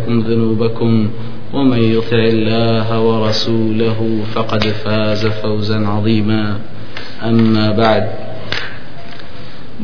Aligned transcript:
ذنوبكم 0.00 1.10
ومن 1.54 1.78
يطع 1.78 2.16
الله 2.16 3.00
ورسوله 3.00 4.20
فقد 4.34 4.62
فاز 4.62 5.26
فوزا 5.26 5.86
عظيما. 5.86 6.58
أما 7.22 7.72
بعد 7.72 8.04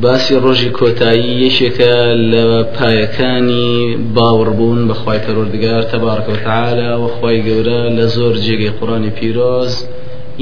باسی 0.03 0.35
ڕۆژی 0.35 0.71
کۆتایی 0.79 1.51
یەکێکە 1.51 1.95
لە 2.33 2.47
پایەکانی 2.77 3.97
باوەڕبوون 4.15 4.81
بەخوای 4.91 5.21
پەروەردگار 5.27 5.83
تبارك 5.93 6.36
وتعالى 6.36 6.91
وەخوای 7.03 7.43
گەورە 7.47 7.81
لە 7.97 8.07
زۆر 8.17 8.35
جێگەی 8.45 8.75
قورئانی 8.79 9.13
پیرۆز. 9.19 9.75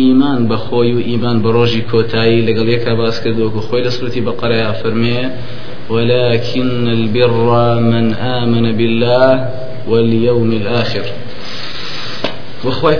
ئیمان 0.01 0.41
بەخۆی 0.51 0.93
و 0.97 1.01
ئیمان 1.09 1.37
بە 1.43 1.49
ڕۆژی 1.57 1.83
کۆتایی 1.93 2.45
لەگەڵ 2.49 2.67
یەکە 2.77 2.93
باس 3.01 3.17
کردوکو 3.25 3.61
خۆی 3.69 3.83
لە 3.87 3.91
فەرمێ 4.81 5.21
ولكن 5.91 6.89
البر 6.89 7.81
من 7.81 8.15
آمن 8.15 8.77
بالله 8.77 9.49
واليوم 9.89 10.53
الآخر. 10.53 11.05
وخوای 12.65 12.97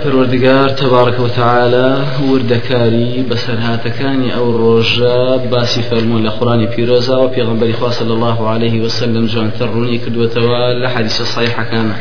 تەبارک 0.81 1.19
وتعالى 1.19 1.87
وردەکاری 2.29 3.25
بەسەرهاتەکانی 3.29 4.31
ئەو 4.35 4.47
ڕۆژە 4.61 5.49
باسی 5.51 5.81
فەرموون 5.81 6.21
لە 6.27 6.31
قڕانی 6.37 6.67
پیرۆزا 6.73 7.17
و 7.19 7.31
پێغمبەری 7.35 7.73
خوا 7.79 7.91
صلی 7.91 8.11
الله 8.11 8.49
عليه 8.49 8.81
وسلم 8.81 9.25
جوانتر 9.25 9.67
ڕوونی 9.67 9.99
کردوێتەوە 10.03 10.61
لە 10.81 10.87
حەدیثە 10.95 11.23
صحیحەکانە. 11.35 11.95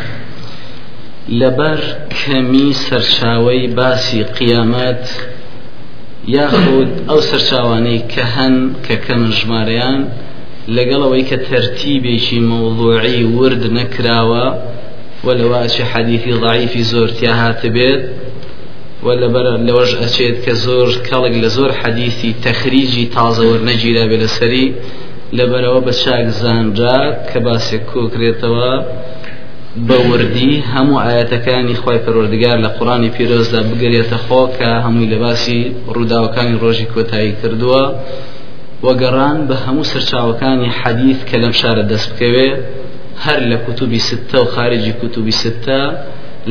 لەبەر 1.41 1.81
کەمی 2.21 2.75
سەرچاوەی 2.87 3.67
باسی 3.79 4.25
قیامەت 4.39 5.05
یاخود 6.29 6.91
ئەو 7.09 7.21
سەرچاوانەی 7.31 8.03
کە 8.13 8.25
هەن 8.35 8.55
کە 8.85 8.95
ژمارەیان 9.39 10.01
لەگەڵەوەی 10.77 11.25
کە 11.31 11.37
تەرتیبێکی 11.49 12.39
مەوضوعی 12.51 13.25
ورد 13.39 13.63
نەکراوە 13.79 14.47
ولەواشی 15.27 15.85
حەدیثی 15.93 16.33
ضعیفی 16.43 16.83
زۆرتیا 16.93 17.33
هاتبێت 17.43 18.03
ولا 19.07 19.29
بەر 19.35 19.47
لەوەش 19.67 19.93
ئەچێت 20.03 20.37
کە 20.45 20.53
زۆر 20.65 20.89
کەڵێک 21.09 21.35
لە 21.43 21.49
زۆر 21.57 21.71
حەدیثی 21.81 22.31
تەخریجی 22.45 23.05
تازەوە 23.17 23.57
نەگیرا 23.69 24.05
بێ 24.11 24.17
لەسەری 24.25 24.67
لەبەرەوە 25.39 25.81
بە 25.87 25.93
چاک 26.03 26.27
زانجا 26.41 26.99
کە 27.29 27.39
باسێک 27.47 27.83
کۆکرێتەوە 27.93 28.71
بە 29.89 29.97
وردی 30.09 30.53
هەموو 30.73 31.03
ئاەتەکانی 31.07 31.77
خی 31.83 31.99
پەروەردگار 32.05 32.57
لە 32.65 32.71
قڕانی 32.77 33.11
پیرۆزدا 33.17 33.61
بگەرێتە 33.71 34.19
خۆ 34.25 34.43
کە 34.57 34.71
هەمووی 34.85 35.09
لە 35.13 35.19
باسی 35.25 35.61
ڕووداوەکانی 35.95 36.59
ڕۆژی 36.63 36.87
کۆتایی 36.95 37.33
کردووە. 37.41 37.85
وەگەڕان 38.87 39.39
بە 39.49 39.57
هەموو 39.65 39.89
سەرچاوەکانی 39.93 40.75
حەدیث 40.81 41.19
کە 41.29 41.37
لەم 41.43 41.55
شارە 41.61 41.85
دەست 41.93 42.09
بکەوێ 42.13 42.51
هەر 43.25 43.41
لە 43.51 43.57
کوتوبی 43.65 44.01
ستە 44.09 44.39
و 44.43 44.47
خارجی 44.55 44.93
کوتوبی 45.01 45.35
ستە 45.43 45.81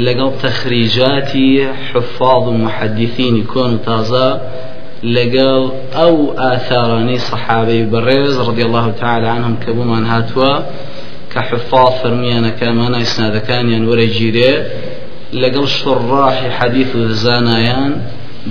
لەگەڵ 0.05 0.29
تەخریجاتی 0.43 1.49
حفاظ 1.89 2.43
و 2.47 2.53
محەدیثینی 2.65 3.43
کۆن 3.53 3.71
و 3.75 3.79
تازە 3.87 4.29
لەگەڵ 5.15 5.61
ئەو 5.97 6.15
ئاثارانەی 6.41 7.19
سەحابەی 7.29 7.83
بەڕێز 7.91 8.33
ڕضی 8.47 8.63
الله 8.67 8.87
تعالى 9.01 9.27
عنهم 9.35 9.55
کە 9.63 9.69
بوومان 9.75 10.05
هاتووە 10.13 10.53
کە 11.31 11.39
حفاظ 11.49 11.91
فەرمیانەکەمانە 12.01 12.97
ئیسنادەکانیان 13.03 13.83
وەرە 13.89 14.07
گیرێ 14.17 14.53
لەگەڵ 15.41 15.65
شڕاحی 15.77 16.49
حەدیث 16.57 16.89
و 16.95 16.99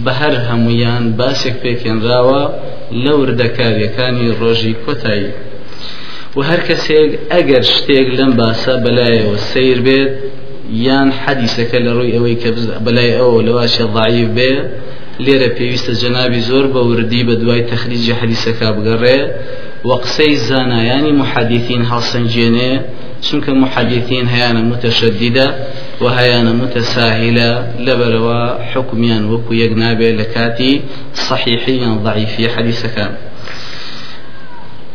بە 0.05 0.13
هەر 0.21 0.35
هەمویان 0.49 1.05
باسێک 1.19 1.57
پێکێنراوە 1.63 2.43
لەو 3.05 3.17
وردەکاریەکانی 3.23 4.29
ڕۆژی 4.41 4.75
کۆتایی. 4.85 5.31
و 6.37 6.41
هەر 6.49 6.61
کەسێک 6.69 7.11
ئەگەر 7.33 7.65
شتێک 7.75 8.07
لەم 8.19 8.33
باسە 8.41 8.75
بەلایەوە 8.85 9.37
سیر 9.51 9.79
بێت 9.87 10.11
یان 10.87 11.09
حەدیسەکە 11.23 11.79
لە 11.87 11.91
ڕووی 11.97 12.15
ئەوەی 12.17 12.37
کە 12.43 12.51
بەلای 12.87 13.13
ئەوە 13.19 13.41
لەواشە 13.47 13.85
ضعیف 13.97 14.29
بێ 14.37 14.53
لێرە 15.25 15.49
پێویستە 15.57 15.93
جەنابی 16.03 16.41
زۆر 16.49 16.67
بە 16.75 16.81
وردی 16.89 17.23
بە 17.29 17.35
دوای 17.43 17.63
تەخریجی 17.71 18.15
حەدیسەکە 18.21 18.69
بگەڕێ. 18.77 19.21
وەقسەی 19.91 20.35
زانایانی 20.49 21.13
محەدیثین 21.23 21.83
هەڵسەنجێنێ 21.91 22.73
چونکە 23.27 23.51
محەدیثین 23.63 24.27
و 26.03 26.07
هەیانە 26.19 26.53
متەساهلە 26.61 27.51
لەبەرەوە 27.87 28.41
حکمیان 28.73 29.25
وەکو 29.33 29.53
یەک 29.63 29.73
نابێت 29.83 30.15
لە 30.21 30.27
کاتی 30.35 30.73
صحیحی 31.29 31.77
یان 31.85 31.97
ضعیفی 32.07 32.47
حەدیسەکان 32.55 33.13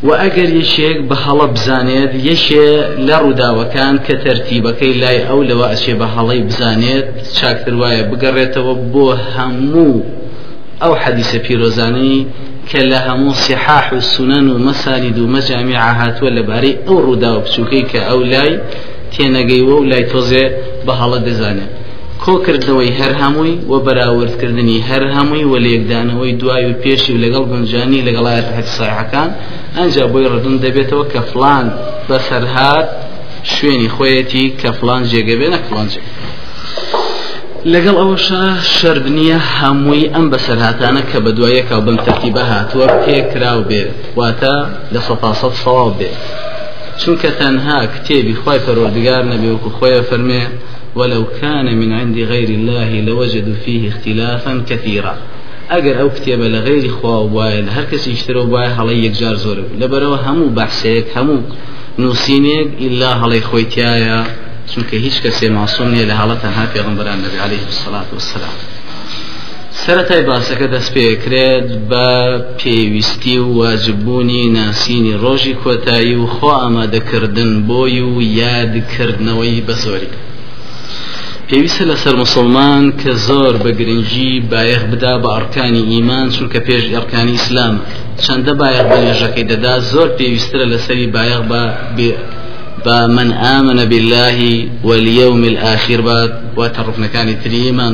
و 0.07 0.09
ئەگەر 0.21 0.49
یەشێک 0.59 0.97
بە 1.09 1.15
هەڵە 1.25 1.47
بزانێت 1.55 2.11
یەشێ 2.29 2.69
لە 3.07 3.15
ڕووداوەکان 3.23 3.95
کە 4.05 4.13
تەرتیبەکەی 4.25 4.93
لای 5.01 5.19
ئەو 5.27 5.39
لەوە 5.49 5.65
ئەچێ 5.71 5.93
بە 6.01 6.07
هەڵەی 6.15 6.41
بزانێت 6.49 7.07
چاکتر 7.37 7.73
وایە 7.81 8.03
بگەڕێتەوە 8.09 8.73
بۆ 8.93 9.07
هەموو 9.33 10.03
ئەو 10.81 10.93
حەدیسە 11.03 11.37
پیرۆزانەی 11.45 12.19
کە 12.69 12.79
لە 12.89 12.99
هەموو 13.07 13.33
سیحاح 13.43 13.85
و 13.93 13.99
سونەن 14.13 14.45
و 14.53 14.55
مەسانید 14.67 15.17
و 15.19 15.25
مەجامی 15.35 15.77
هاتووە 15.99 16.29
لەبارەی 16.37 16.79
ئەو 16.85 16.97
ڕووداوە 17.05 17.39
بچووکەی 17.45 17.83
کە 17.91 17.99
ئەو 18.09 18.21
لای 18.33 18.53
تێنەگەیوە 19.13 19.75
و 19.79 19.83
لای 19.91 20.05
تۆزێ 20.11 20.45
بە 20.85 20.93
هەڵە 21.01 21.19
دەزانێت 21.27 21.71
کۆکردنەوەی 22.25 22.91
هەر 22.99 23.13
هەمووی 23.21 23.55
و 23.71 23.73
بەراوردکردنی 23.85 24.79
هەر 24.89 25.03
هەمووی 25.15 25.45
و 25.51 25.55
لێکدانەوەی 25.65 26.33
دوای 26.41 26.65
و 26.69 26.73
پێشی 26.83 27.11
و 27.13 27.21
لەگەڵ 27.23 27.43
گونجانی 27.51 28.05
لەگەڵایەت 28.07 28.47
حەسایحەکان 28.57 29.29
ئەنجا 29.77 30.05
بۆی 30.13 30.27
ڕدون 30.33 30.55
دەبێتەوە 30.65 31.05
کە 31.13 31.21
فلان 31.29 31.65
بەسەرهات 32.09 32.87
شوێنی 33.53 33.89
خۆیەتی 33.95 34.45
کە 34.61 34.69
فلان 34.77 35.01
جێگەبێ 35.11 35.47
نەکڵانجێ 35.55 36.01
لەگەڵ 37.73 37.95
ئەوەشە 38.01 38.43
شرد 38.75 39.05
نییە 39.17 39.39
هەمووی 39.57 40.11
ئەم 40.13 40.25
بەسەرهاتانە 40.33 41.01
کە 41.09 41.17
بە 41.23 41.31
دوایەکە 41.37 41.75
بم 41.85 41.97
تەرتیبە 42.05 42.43
هاتووە 42.51 42.87
پێکراو 43.03 43.61
بێ 43.69 43.83
واتە 44.19 44.55
لە 44.93 44.99
سەپاسەد 45.07 45.53
سەواو 45.63 45.91
بێ 45.99 46.11
چونکە 47.01 47.29
تەنها 47.41 47.79
کتێبی 47.93 48.33
خی 48.41 48.59
نەبێ 49.31 49.49
وەکو 49.53 49.69
خۆیە 49.77 50.01
فەرمێ 50.09 50.43
ولو 50.95 51.23
كان 51.41 51.67
من 51.81 51.93
عند 51.93 52.17
غير 52.17 52.49
الله 52.49 53.01
لوجدوا 53.01 53.55
فيه 53.65 53.87
اختلافا 53.87 54.63
كثيرا. 54.69 55.15
ئەگەر 55.71 55.95
ئەو 55.99 56.09
کتێبە 56.15 56.47
لە 56.53 56.59
غیری 56.67 56.89
خوا 56.97 57.17
وایە 57.35 57.61
هەر 57.75 57.85
کەسی 57.91 58.13
شترە 58.21 58.43
وایە 58.53 58.71
هەڵی 58.79 58.97
یەکجار 59.05 59.35
زۆر 59.43 59.57
لەبەرەوە 59.81 60.17
هەموو 60.25 60.53
بەحسێک 60.57 61.05
هەموو 61.15 61.47
نووسینێک 62.01 62.69
ئللا 62.85 63.11
هەڵی 63.21 63.41
خۆیتیایە 63.49 64.19
چونکە 64.71 64.95
هیچ 65.05 65.15
کەسێ 65.23 65.47
ماسوم 65.57 65.87
نیە 65.93 66.05
لە 66.09 66.15
حاڵەت 66.19 66.39
تەنها 66.43 66.65
پێغمبەران 66.73 67.19
نەبی 67.25 67.39
عليه 67.45 67.63
الصلاة 67.71 68.09
والسلام. 68.15 68.55
سەرەتای 69.79 70.23
باسەکە 70.29 70.67
دەست 70.73 70.91
پێکرێت 70.95 71.67
بە 71.89 72.09
پێویستی 72.59 73.37
و 73.37 73.47
واجببوونی 73.59 74.49
ناسینی 74.57 75.13
ڕۆژی 75.23 75.55
کۆتایی 75.63 76.15
و 76.21 76.25
خۆ 76.35 76.51
ئامادەکردن 76.61 77.51
بۆی 77.69 77.99
و 78.11 78.21
یادکردنەوەی 78.41 79.63
بە 79.67 79.75
زۆری 79.83 80.11
پێویستە 81.47 81.83
لەسەر 81.91 82.15
مسلمان 82.23 82.83
کە 83.01 83.11
زۆر 83.27 83.53
بە 83.63 83.71
گرنگی 83.79 84.33
بایەخ 84.51 84.83
بدا 84.91 85.13
بە 85.23 85.29
ئەرکانی 85.35 85.83
ئیمان 85.91 86.27
چونکە 86.35 86.59
پێش 86.67 86.83
ئەرکانی 86.95 87.33
ئیسلام. 87.37 87.75
چەندە 88.23 88.53
بایەخ 88.61 88.85
بە 88.91 88.97
نێژەکەی 89.05 89.45
دەدا 89.51 89.75
زۆر 89.91 90.07
پێویسترە 90.17 90.65
لەسەری 90.73 91.07
بایەخ 91.15 91.41
بە 91.51 91.61
بە 92.85 92.97
من 93.17 93.29
آمن 93.57 93.79
بالله 93.91 94.37
واليوم 94.87 95.41
الآخر 95.51 96.01
بات 96.01 96.31
وترفنكاني 96.57 97.35
تريمان 97.43 97.93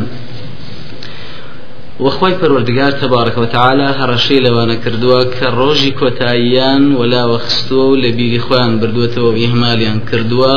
وخوای 2.05 2.33
پەروەردگار 2.41 2.93
تەبارەکە 3.01 3.39
وتعالى 3.45 3.87
هەڕەشەی 3.99 4.43
لەوانە 4.45 4.75
کردووە 4.83 5.21
کە 5.35 5.47
ڕۆژی 5.59 5.91
کۆتاییان 5.99 6.83
ولا 6.99 7.23
وەخستووە 7.31 7.85
و 7.89 7.99
لە 8.03 8.09
بیری 8.17 8.39
خۆیان 8.45 8.73
بردووەتەوە 8.81 9.37
ئیهمالیان 9.41 9.99
کردووە 10.09 10.55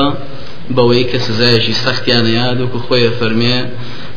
بەوەی 0.76 1.04
کە 1.10 1.18
سزایشی 1.26 1.74
سەختیان 1.84 2.26
یاد 2.38 2.58
وکو 2.60 2.78
خۆیە 2.86 3.10
فەرمێ 3.18 3.58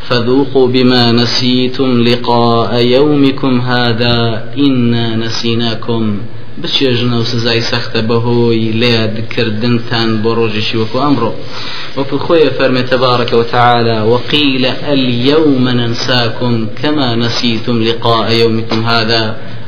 فذوقوا 0.07 0.67
بما 0.67 1.11
نسيتم 1.11 1.89
لقاء 2.07 2.71
يومكم 2.95 3.53
هذا 3.71 4.17
إنا 4.65 5.15
نسيناكم 5.23 6.03
بچێژنە 6.61 7.17
و 7.21 7.25
سزای 7.31 7.61
سەختە 7.71 8.01
بەهۆی 8.09 8.73
لێدکردنتان 8.81 10.09
بۆ 10.23 10.31
ڕۆژێکی 10.37 10.75
وەکو 10.81 10.97
ئەمڕۆ. 11.03 11.31
وەکو 11.97 12.15
خۆیە 12.25 12.51
فەرمێ 12.57 12.83
تبارك 12.93 13.31
وتعالى 13.39 13.97
وقيل 14.13 14.65
اليوم 14.95 15.65
ننساكم 15.79 16.53
كما 16.81 17.09
نسيتم 17.23 17.77
لقاء 17.87 18.27
يومكم 18.41 18.79
هذا؟ 18.91 19.23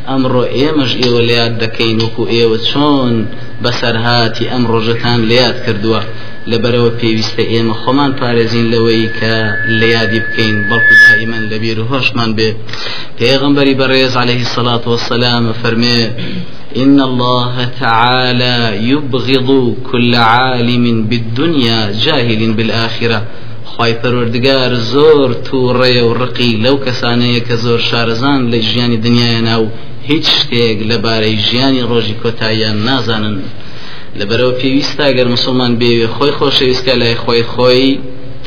ئەمڕۆ 0.09 0.43
ئێمەش 0.57 0.91
ئێوە 1.01 1.21
لات 1.29 1.53
دەکەین 1.63 1.97
وەکو 2.03 2.23
ئێوە 2.33 2.57
چۆن 2.69 3.13
بەسەرهاتی 3.63 4.49
ئەم 4.51 4.63
ڕۆژەتان 4.71 5.19
لات 5.31 5.57
کردووە. 5.65 6.01
لەبەرەوە 6.51 6.91
پێویستە 6.99 7.43
ئێمە 7.51 7.75
خۆمان 7.81 8.11
پارێزین 8.19 8.65
لەوەی 8.73 9.05
کە 9.19 9.35
لە 9.79 9.87
یادی 9.95 10.19
بکەین 10.25 10.57
بەڵکو 10.69 10.93
دائیمەن 11.03 11.43
لەبیر 11.51 11.77
هۆشمان 11.91 12.31
بێ 12.37 12.49
پێغمبەری 13.19 13.77
بەڕێز 13.81 14.13
عليه 14.23 14.41
الصلاة 14.47 14.83
والسلام 14.91 15.45
فەرمێ 15.61 16.01
إن 16.83 16.97
الله 17.09 17.55
تعالى 17.83 18.57
يبغض 18.91 19.49
كل 19.89 20.11
عالم 20.15 20.85
بالدنيا 21.09 21.79
جاهل 22.05 22.41
بالآخرة. 22.57 23.19
خی 23.77 23.93
پەروەردگار 24.01 24.71
زۆر 24.93 25.29
تووڕێ 25.47 25.97
و 26.07 26.11
ڕقی 26.21 26.51
لەو 26.65 26.75
کەسانەیە 26.85 27.41
کە 27.47 27.55
زۆر 27.65 27.79
شارزان 27.89 28.41
لە 28.51 28.59
ژیانی 28.69 29.01
دنیاە 29.05 29.55
و 29.63 29.65
هیچ 30.09 30.25
شتێک 30.39 30.77
لەبارەی 30.89 31.35
ژیانی 31.47 31.87
ڕۆژی 31.91 32.15
کۆتاییان 32.23 32.77
نازانن 32.87 33.35
لەبەرەوە 34.19 34.53
پێویستە 34.61 35.07
گەر 35.17 35.27
مسلمان 35.35 35.71
بێوێ 35.81 36.07
خۆی 36.15 36.33
خۆشەویستکە 36.37 36.93
لای 37.01 37.15
خۆی 37.23 37.43
خۆی 37.53 37.87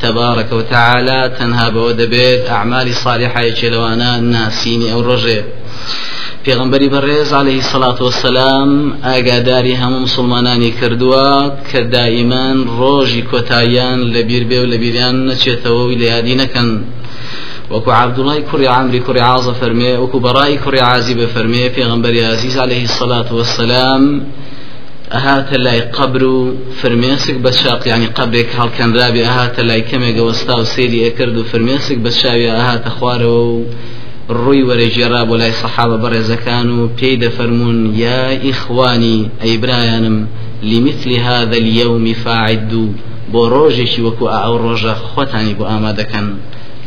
تبارك 0.01 0.49
وتعالى 0.59 1.19
تەنها 1.37 1.67
بەوە 1.75 1.93
دەبێت 2.01 2.41
ئەعمالی 2.51 2.93
صالحایکی 3.03 3.69
لەوانە 3.73 4.11
ناسینی 4.33 4.91
ئەو 4.91 5.01
ڕۆژێ 5.09 5.39
پێغمبەری 6.45 6.89
بەڕێز 6.93 7.29
عليه 7.41 7.61
سلاات 7.61 8.01
وسلام 8.01 8.69
ئاگاداری 9.07 9.75
هەموو 9.81 10.03
مسلمانانی 10.07 10.71
کردووە 10.79 11.29
کە 11.69 11.79
دائیمان 11.95 12.57
ڕۆژی 12.79 13.21
کۆتاییان 13.31 13.99
لە 14.13 14.21
بیر 14.29 14.43
بێ 14.49 14.57
و 14.63 14.67
لە 14.73 14.77
بیریان 14.83 15.15
نەچێتەوە 15.29 15.81
و 15.85 15.91
لە 15.99 16.05
یادی 16.13 16.35
نەکەن 16.41 16.69
وەکو 17.71 17.89
عبدوڵای 18.01 18.41
کوڕی 18.49 18.67
عامری 18.75 18.99
کوڕی 19.07 19.21
عازە 19.29 19.53
فەرمێ 19.61 19.93
وەکو 20.01 20.17
بەڕای 20.25 20.55
کوڕی 20.63 20.81
عازی 20.89 21.13
بە 21.19 21.27
فەرمێ 21.33 21.63
پێغمبەری 21.75 22.21
عزیز 22.33 22.57
عليه 22.57 22.83
الصلاة 22.89 23.29
والسلام 23.37 24.03
ئەهاتە 25.13 25.57
لای 25.65 25.81
قبر 25.97 26.23
و 26.23 26.37
فرمێسک 26.81 27.35
بە 27.43 27.51
شاق 27.61 27.81
ینی 27.87 28.09
قبرێک 28.17 28.49
هەڵکەنرابێ 28.59 29.21
ئەهاتە 29.27 29.61
لای 29.69 29.83
کەمێکە 29.89 30.21
وەستا 30.27 30.55
و 30.59 30.65
سێری 30.73 30.99
ئەکرد 31.05 31.35
و 31.37 31.43
فرمێسک 31.51 31.97
بە 32.05 32.11
شاوی 32.19 32.49
ئاهاتە 32.55 32.89
خوارەوە 32.97 33.43
و 33.53 33.65
ڕووی 34.39 34.65
وەرەژێرا 34.69 35.21
بۆ 35.29 35.35
لای 35.41 35.53
سەحابە 35.61 35.97
بەڕێزەکان 36.03 36.67
و 36.77 36.79
پێی 36.97 37.15
دەفەرمونون 37.23 37.79
یا 38.05 38.21
ئیخوانی 38.45 39.19
ئەی 39.43 39.57
برایانم 39.61 40.17
لمثل 40.71 41.11
هذا 41.27 41.55
اليوم 41.63 42.05
فاعدوا 42.23 42.89
بۆ 43.31 43.41
ڕۆژێکی 43.53 44.01
وەکو 44.05 44.25
ئەو 44.33 44.55
ڕۆژە 44.63 44.93
خۆتانی 45.09 45.53
بۆ 45.59 45.63
ئامادەکەن. 45.71 46.27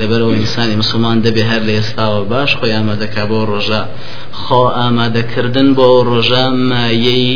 لەبەرەوە 0.01 0.35
ئینسانی 0.39 0.77
مسلمان 0.83 1.17
دەبێ 1.27 1.43
هەر 1.51 1.63
لە 1.69 1.73
ئێستاوە 1.79 2.21
باش 2.33 2.51
خۆی 2.59 2.73
ئامادەکە 2.77 3.23
بۆ 3.31 3.39
ڕۆژە. 3.51 3.83
خۆ 4.43 4.63
ئامادەکردن 4.79 5.69
بۆ 5.79 5.89
ڕۆژە 6.11 6.45
مایەی 6.71 7.29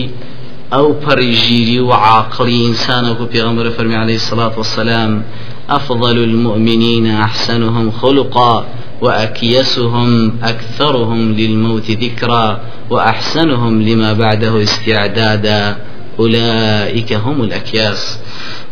ئەو 0.74 0.86
پەڕیژیری 1.04 1.78
و 1.88 1.92
عاقڵی 2.06 2.58
ئینسانەکو 2.66 3.30
پێغەمبەر 3.32 3.66
فەرمی 3.76 3.96
عليه 4.04 4.18
الصلاة 4.22 4.54
والسلام 4.56 5.22
أفضل 5.70 6.18
المؤمنين 6.18 7.06
أحسنهم 7.06 7.90
خلقا 7.90 8.66
وأكيسهم 9.02 10.32
أكثرهم 10.42 11.32
للموت 11.32 11.90
ذكرا 11.90 12.60
وأحسنهم 12.90 13.82
لما 13.82 14.12
بعده 14.12 14.62
استعدادا. 14.62 15.76
أولئك 16.18 17.12
هم 17.12 17.42
الأكياس. 17.42 18.18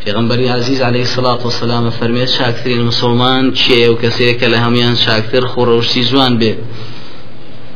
في 0.05 0.12
غنبري 0.12 0.50
عزيز 0.50 0.82
عليه 0.82 1.02
الصلاة 1.02 1.38
والسلام 1.44 1.90
فرميت 1.90 2.29
شاكترين 2.29 2.81
المسلمان 2.81 3.55
شيء 3.55 3.90
وكسيك 3.90 4.43
لهميان 4.43 4.94
شاكتر 4.94 5.47
خروشي 5.47 6.02
زوان 6.02 6.38
به 6.38 6.55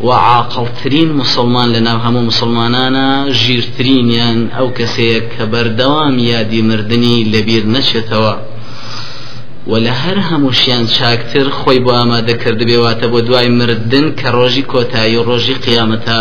وعاقلترين 0.00 1.12
مسلمان 1.12 1.73
لنا 1.73 2.09
هم 2.09 2.27
مسلمانانا 2.27 3.29
جيرترين 3.31 4.11
يعني 4.11 4.59
أو 4.59 4.73
كسيك 4.73 5.25
كبردوام 5.39 6.19
يادي 6.19 6.62
مردني 6.62 7.25
لبير 7.25 7.67
نشتوا 7.67 8.35
و 9.69 9.79
لە 9.79 9.93
هەر 10.03 10.19
هەمووشیان 10.31 10.85
چاکتر 10.99 11.47
خۆی 11.59 11.81
بۆ 11.85 11.93
ئامادە 11.99 12.35
کرد 12.43 12.61
بێواتە 12.69 13.06
بۆ 13.12 13.21
دوای 13.29 13.49
مردن 13.61 14.06
کە 14.19 14.29
ڕۆژی 14.37 14.65
کۆتایی 14.73 15.25
ڕۆژی 15.29 15.56
قیامەتە 15.67 16.19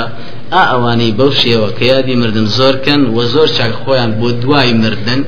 ئا 0.53 0.61
ئەوانەی 0.71 1.15
بەو 1.17 1.31
شێوە 1.41 1.69
کە 1.77 1.83
یادی 1.93 2.15
مردن 2.21 2.47
زۆرکەن 2.57 3.01
و 3.15 3.17
زۆر 3.33 3.47
چاک 3.57 3.73
خۆیان 3.81 4.11
بۆ 4.19 4.29
دوای 4.43 4.73
مردن 4.83 5.21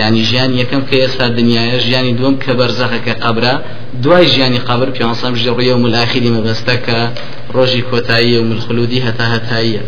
ینی 0.00 0.22
ژیان 0.30 0.50
یەکەم 0.60 0.82
کە 0.88 0.94
ئێستا 1.02 1.26
دنیاە 1.38 1.76
ژیانی 1.86 2.12
دوم 2.18 2.34
کە 2.42 2.52
بەرزەخەکە 2.58 3.14
قبرە 3.24 3.54
دوای 4.02 4.26
ژیانی 4.34 4.60
قبر 4.68 4.88
پێسەم 4.96 5.34
ژێڕیە 5.42 5.74
و 5.74 5.82
ملاخیری 5.84 6.30
مەبەستە 6.36 6.76
کە 6.86 6.98
ڕۆژی 7.56 7.82
کۆتایی 7.90 8.38
و 8.38 8.44
ملخلودی 8.50 9.00
هەتا 9.06 9.26
هەتاییە 9.34 9.84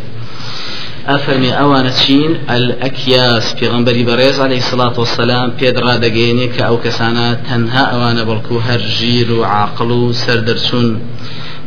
ئەفەرمی 1.11 1.53
ئەوانە 1.59 1.93
چین 2.01 2.31
ئەلئەکیاس 2.51 3.47
پێغمبەری 3.59 4.07
بەڕێز 4.09 4.37
عليه 4.47 4.61
الصلاة 4.65 4.95
والسلام 5.03 5.49
پێدڕا 5.59 5.95
دەگەێنێ 6.05 6.47
کە 6.55 6.63
ئەو 6.69 6.77
کەسانە 6.85 7.27
تەنها 7.49 7.85
ئەوانە 7.93 8.23
بەڵکو 8.29 8.57
هەر 8.67 8.83
ژیر 8.97 9.29
و 9.33 9.41
عاقڵ 9.55 9.91
و 10.01 10.13
سەردەرچوون 10.23 10.89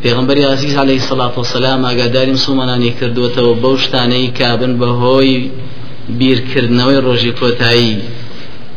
پێغمبەری 0.03 0.43
عزیز 0.53 0.73
عليه 0.83 0.99
الصلاة 1.03 1.33
والسلام 1.39 1.79
ئاگاداری 1.87 2.31
مسلمانانی 2.39 2.95
کردوێتەوە 2.99 3.53
بەو 3.63 3.75
شتانەی 3.83 4.27
کابن 4.39 4.71
بەهۆی 4.81 5.35
بیرکردنەوەی 6.19 7.03
ڕۆژی 7.05 7.33
کۆتایی 7.39 7.95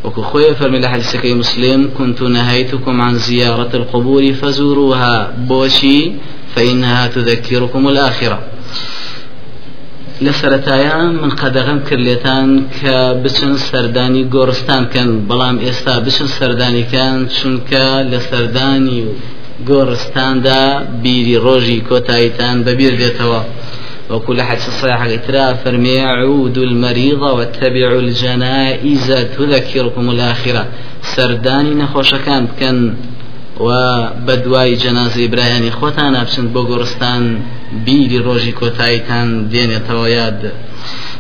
وكو 0.05 0.23
خويا 0.23 0.53
فرمي 0.55 0.79
لحديثك 0.79 1.27
مسلم 1.27 1.91
كنت 1.99 2.23
نهيتكم 2.23 3.01
عن 3.01 3.15
زيارة 3.19 3.71
القبور 3.75 4.33
فزوروها. 4.33 5.33
بوشي 5.49 6.13
فإنها 6.55 7.07
تذكركم 7.07 7.89
الآخرة. 7.89 8.39
لە 10.27 10.33
سەتایان 10.43 11.13
من 11.23 11.31
قەدەغم 11.41 11.79
کرد 11.89 12.03
لێتان 12.09 12.49
کە 12.79 12.97
بچن 13.23 13.55
سەردانی 13.69 14.25
گۆڕستان 14.35 14.83
کەن 14.93 15.09
بەڵام 15.29 15.57
ئێستا 15.65 15.95
بچن 16.07 16.29
سەردانیکان 16.39 17.19
چونکە 17.37 17.87
لە 18.11 18.19
سەردانی 18.29 19.01
و 19.07 19.11
گۆڕستاندا 19.69 20.63
بیری 21.03 21.37
ڕۆژی 21.45 21.79
کۆتاییتان 21.89 22.57
بەبیر 22.67 22.95
دێتەوە 23.01 23.43
وكل 24.11 24.41
حديث 24.49 24.67
صحيح 24.83 25.17
ترى 25.27 25.55
فرمي 25.65 26.01
عود 26.01 26.59
المريض 26.59 27.23
واتبعوا 27.23 28.01
الجنائز 28.01 29.09
تذكركم 29.37 30.11
الآخرة. 30.11 30.67
سرداني 31.03 31.75
نخوش 31.75 32.15
كان 32.15 32.49
كان 32.61 32.95
و 33.67 33.69
بەدوای 34.27 34.77
جەنازی 34.83 35.29
برایانی 35.33 35.73
خۆتان 35.79 36.11
نابچن 36.17 36.47
بۆ 36.55 36.63
گۆڕستان 36.71 37.23
بیری 37.85 38.19
ڕۆژی 38.27 38.53
کۆتاییتان 38.61 39.29
دێنێتەوە 39.53 40.07
یاد. 40.19 40.41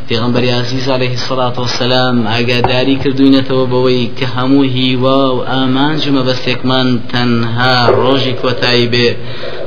پێغمبەر 0.08 0.44
عزیز 0.60 0.88
عليه 0.88 1.12
الصلاة 1.18 1.56
والسلام 1.58 2.16
ئاگاداری 2.32 2.96
کردوینەتەوە 3.02 3.64
بەوەی 3.72 4.10
کە 4.18 4.26
هەموو 4.36 4.70
هیوا 4.76 5.22
و 5.36 5.44
ئامانج 5.52 6.00
و 6.08 6.14
مەبەستێکمان 6.18 6.88
تەنها 7.12 7.76
ڕۆژی 8.00 8.34
کۆتایی 8.42 8.90
بێ. 8.92 9.08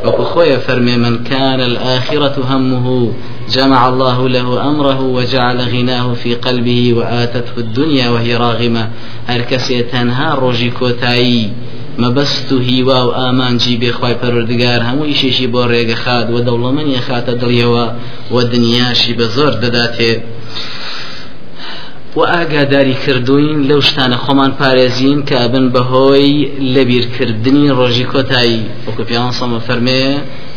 وەکو 0.06 0.24
خۆیە 0.32 0.58
فەرمێ 0.66 0.96
من 1.06 1.16
كان 1.30 1.60
الآخرة 1.72 2.36
همه 2.52 2.88
جمع 3.56 3.82
الله 3.92 4.18
له 4.36 4.48
أمره 4.72 5.02
وجعل 5.18 5.58
غناه 5.74 6.14
في 6.14 6.36
قلبه 6.46 6.94
وآتته 6.98 7.56
الدنيا 7.58 8.10
وهي 8.10 8.36
راغمة. 8.36 8.84
هەرکەسێ 9.28 9.84
تەنها 9.84 10.36
ڕۆژی 10.36 10.70
کۆتایی 10.70 11.50
مەبەست 12.04 12.52
و 12.52 12.60
هیوا 12.60 13.00
و 13.08 13.12
ئامانجی 13.20 13.80
بێخوای 13.82 14.16
پەروەردگار 14.22 14.82
هەموو 14.88 15.10
ئیشێشی 15.12 15.48
بۆ 15.54 15.62
ڕێگە 15.72 15.98
خات 16.04 16.28
و 16.30 16.44
دەوڵەمەنیە 16.48 17.02
خاتە 17.08 17.34
دڵیەوە 17.42 17.86
و 18.34 18.38
دنیاشی 18.54 19.14
بە 19.20 19.26
زۆر 19.36 19.54
دەداتێ 19.64 20.12
و 22.16 22.22
ئاگاداری 22.22 22.94
کردوین 22.94 23.58
لەو 23.70 23.82
شتانە 23.88 24.18
خۆمان 24.24 24.52
پارێزین 24.60 25.20
کە 25.30 25.40
بن 25.54 25.66
بەهۆی 25.76 26.34
لەبیرکردنی 26.76 27.68
ڕۆژی 27.78 28.06
کۆتایی. 28.14 28.62
وەکو 28.88 29.04
پیان 29.10 29.32
سەمە 29.40 29.60
فەرمێ 29.68 30.06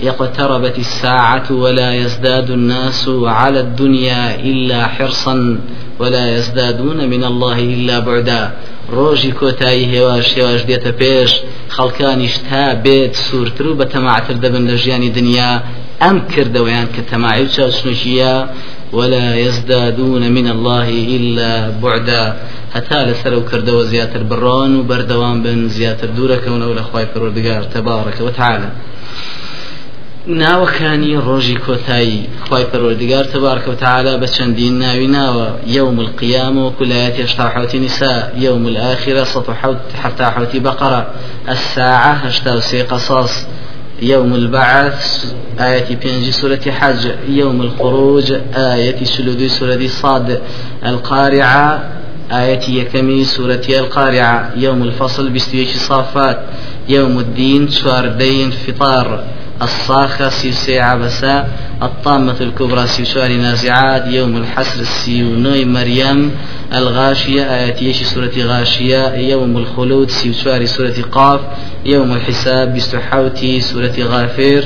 يقتربت 0.08 0.76
الساعة 0.86 1.48
ولا 1.62 1.90
يزداد 2.02 2.50
الناس 2.50 3.08
على 3.40 3.58
الدنيا 3.66 4.24
إلا 4.50 4.80
حرصا 4.94 5.58
ولا 6.00 6.24
يزدادون 6.36 6.98
من 7.12 7.22
الله 7.30 7.58
إلا 7.74 7.96
بعدا. 8.00 8.42
ڕۆژی 8.96 9.32
کۆتایی 9.40 9.90
هێواش 9.94 10.26
هێواش 10.36 10.60
دێتە 10.68 10.92
پێش 11.00 11.30
خەڵکانیش 11.76 12.34
تا 12.48 12.64
بێت 12.84 13.14
سوورتر 13.26 13.66
و 13.66 13.78
بە 13.80 13.86
تەماعتر 13.94 14.36
دەبن 14.44 14.64
لە 14.70 14.76
ژیانی 14.82 15.10
دنیا. 15.18 15.52
ئەم 16.02 16.16
کردەوەیان 16.32 16.88
کە 16.94 17.02
تەماعی 17.10 17.44
و 17.46 17.52
چاچنوشیە 17.54 18.34
ولا 18.92 19.36
يزدادون 19.36 20.32
من 20.32 20.46
الله 20.50 20.88
إلا 21.16 21.70
بعدا. 21.82 22.36
هەتا 22.74 23.00
لەسەر 23.08 23.32
و 23.32 23.48
کردەوە 23.50 23.82
زیاتر 23.92 24.22
بڕۆن 24.30 24.72
و 24.76 24.86
بەردەوام 24.88 25.42
بن 25.44 25.68
زیاتر 25.68 26.08
دوورەکەونەوە 26.16 26.78
لە 26.78 26.82
خی 26.88 27.06
پەروەردگار. 27.12 27.62
تەبارەکە 27.74 28.20
وتعالى 28.20 28.68
ناوەکانی 30.28 31.14
ڕۆژی 31.26 31.56
کۆتایی. 31.66 32.28
خی 32.48 32.64
پەرۆردگار 32.72 33.24
تبارکە 33.34 33.68
وتعالا 33.68 34.20
بە 34.20 34.28
چەندین 34.36 34.74
ناوی 34.82 35.08
ناوە. 35.16 35.48
يشتاحوت 37.18 37.74
نساء 37.74 38.32
يوم 38.36 38.66
الآخرة 38.66 39.24
سطحوت 39.24 39.80
حتى 40.02 40.24
حوت 40.24 40.56
بقرة 40.56 41.06
الساعة 41.48 42.12
هشتا 42.12 42.60
سي 42.60 42.82
قصاص 42.82 43.46
يوم 44.02 44.34
البعث 44.34 45.32
آية 45.60 45.96
بينجي 45.96 46.32
سورة 46.32 46.60
حج. 46.70 47.08
يوم 47.28 47.60
الخروج 47.62 48.32
آية 48.54 49.04
سلودي 49.04 49.48
سورة 49.48 49.86
صاد 49.86 50.40
القارعة. 50.86 51.90
آية 52.32 52.60
يكمي 52.70 53.24
سورة 53.24 53.62
القارعة. 53.68 54.50
يوم 54.56 54.82
الفصل 54.82 55.30
بستيش 55.30 55.68
صافات. 55.68 56.38
يوم 56.88 57.18
الدين 57.18 57.70
شواردين 57.70 58.50
فطار. 58.50 59.24
الصاخة 59.62 60.28
سيسي 60.28 60.80
عبسة 60.80 61.46
الطامة 61.82 62.36
الكبرى 62.40 62.86
سيسوار 62.86 63.32
نازعات 63.32 64.06
يوم 64.06 64.36
الحسر 64.36 64.80
السيونوي 64.80 65.64
مريم 65.64 66.30
الغاشية 66.74 67.54
آيات 67.54 67.82
يشي 67.82 68.04
سورة 68.04 68.32
غاشية 68.38 69.14
يوم 69.14 69.56
الخلود 69.56 70.10
سيسوار 70.10 70.64
سورة 70.64 70.94
قاف 71.12 71.40
يوم 71.86 72.12
الحساب 72.12 72.74
بستحوتي 72.74 73.60
سورة 73.60 73.94
غافر 73.98 74.64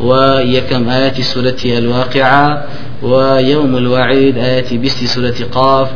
ويكم 0.00 0.88
آيات 0.88 1.20
سورة 1.20 1.62
الواقعة 1.64 2.64
ويوم 3.02 3.76
الوعيد 3.76 4.38
آيات 4.38 4.74
بست 4.74 5.04
سورة 5.04 5.34
قاف. 5.52 5.88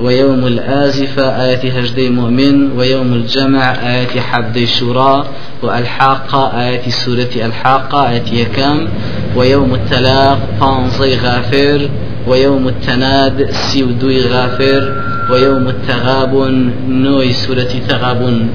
ويوم 0.00 0.46
الآزفة 0.46 1.44
آية 1.44 1.72
هجدي 1.78 2.10
مؤمن 2.10 2.72
ويوم 2.72 3.12
الجمع 3.12 3.72
آية 3.72 4.20
حبدي 4.20 4.64
الشورى 4.64 5.26
والحاقة 5.62 6.68
آية 6.68 6.90
سورة 6.90 7.30
الحاقة 7.36 8.10
آية 8.10 8.32
يكم 8.32 8.88
ويوم 9.36 9.74
التلاق 9.74 10.38
فانزي 10.60 11.16
غافر 11.16 11.88
ويوم 12.26 12.68
التناد 12.68 13.50
سيودوي 13.50 14.20
غافر 14.26 15.02
ويوم 15.30 15.68
التغابن 15.68 16.70
نوي 16.88 17.32
سورة 17.32 17.72
تغابن. 17.88 18.48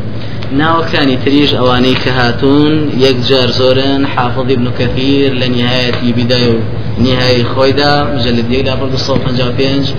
ناوەکانی 0.51 1.17
تریژ 1.23 1.49
ئەوانەی 1.59 1.95
کە 2.03 2.11
هاتوون 2.19 2.75
یەکجار 3.05 3.49
زۆرن 3.59 4.01
حافظ 4.13 4.47
ابن 4.55 4.67
كثير 4.79 5.29
لە 5.41 5.47
نهایەتی 5.55 6.13
بیدای 6.17 6.47
و 6.53 6.57
نهایی 7.05 7.45
خۆیدا 7.51 7.93
مجلدێکدا 8.15 8.73
بڕ 8.79 8.87
255 8.91 9.93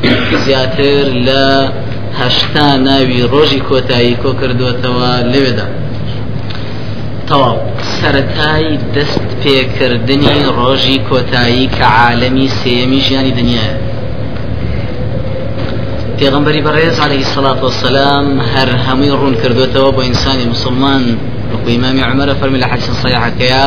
زیاتر 0.45 1.05
لە 1.27 1.45
هەشتا 2.21 2.69
ناوی 2.87 3.23
ڕۆژی 3.33 3.61
کۆتایی 3.69 4.17
کۆ 4.23 4.31
کردوێتەوە 4.41 5.11
لەوێدا. 5.33 5.67
تەواو. 7.29 7.59
سەتای 7.99 8.67
دەست 8.95 9.27
پێکردنی 9.43 10.39
ڕۆژی 10.59 10.99
کۆتایی 11.11 11.71
کە 11.77 11.87
عالەمی 12.01 12.49
سێمی 12.61 13.01
ژیانی 13.07 13.33
دنیاە. 13.39 13.96
پێغمبەری 16.21 16.63
بەڕێز 16.67 16.97
عليه 17.07 17.23
الصلاة 17.27 17.61
والسلام 17.67 18.41
هەر 18.55 18.69
هەمووی 18.87 19.11
ڕوون 19.21 19.35
کردوێتەوە 19.43 19.91
بۆ 19.97 20.01
ئینسانی 20.09 20.47
مسلمان. 20.55 21.03
وەکو 21.53 21.69
ئیمامی 21.69 22.03
عمر 22.11 22.29
فەرمی 22.41 22.61
لە 22.63 22.67
حديث 22.73 22.89
صحيحەکەیە 23.03 23.67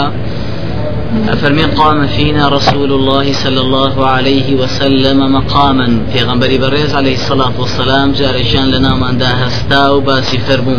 ئەفەرمێ 1.34 1.64
قام 1.64 2.08
فينا 2.08 2.50
رسول 2.50 2.92
الله 2.92 3.34
صلى 3.34 3.62
الله 3.62 4.06
عليه 4.06 4.56
وسلم 4.62 5.20
مقاما. 5.38 5.88
پێغەمبەری 6.28 6.58
بەڕێز 6.58 6.96
عليه 6.96 7.16
الصلاة 7.22 7.56
والسلام 7.60 8.12
جارێکیان 8.12 8.66
لەناومان 8.72 9.18
دا 9.18 9.30
هەستا 9.42 9.90
و 9.90 10.02
باسی 10.02 10.38
فەرموو. 10.38 10.78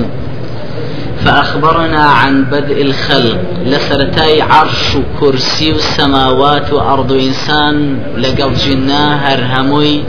فأخبرنا 1.24 2.02
عن 2.02 2.44
بدء 2.44 2.82
الخلق. 2.82 3.38
لسرتاي 3.66 4.42
عرش 4.42 4.96
كرسي 5.20 5.70
السماوات 5.70 6.72
وأرض 6.72 7.12
ئینسان 7.12 7.98
لەگەڵ 8.22 8.54
جنا 8.54 9.02
هەر 9.24 9.53
هەمووی 9.53 10.02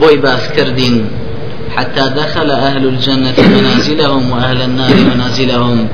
بۆی 0.00 0.16
باس 0.16 0.48
کردین. 0.56 1.10
حتى 1.76 2.10
دخل 2.16 2.50
أهل 2.50 2.86
الجنة 2.86 3.34
منازلهم 3.38 4.30
وأهل 4.30 4.62
النار 4.62 4.94
منازلهم. 5.14 5.88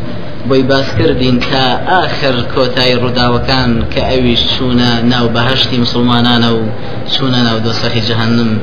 بۆی 0.49 0.63
باسکردین 0.63 1.39
تا 1.39 1.65
آخر 2.05 2.35
کۆتایی 2.55 2.97
ڕووداوەکان 3.03 3.71
کە 3.93 4.01
ئەویش 4.11 4.43
چوونە 4.55 4.91
ناو 5.13 5.27
بەهشتی 5.35 5.77
مسلمانانە 5.85 6.51
و 6.57 6.63
چوونە 7.13 7.41
ناو 7.49 7.59
دۆسەخی 7.67 8.03
جهنم. 8.09 8.61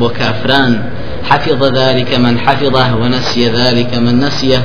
بۆ 0.00 0.08
کافران 0.18 0.72
حفظ 1.30 1.62
ذلك 1.62 2.18
من 2.18 2.38
حفظه 2.38 2.96
ونسي 3.00 3.48
ذلك 3.48 3.94
من 3.94 4.20
نسيه. 4.20 4.60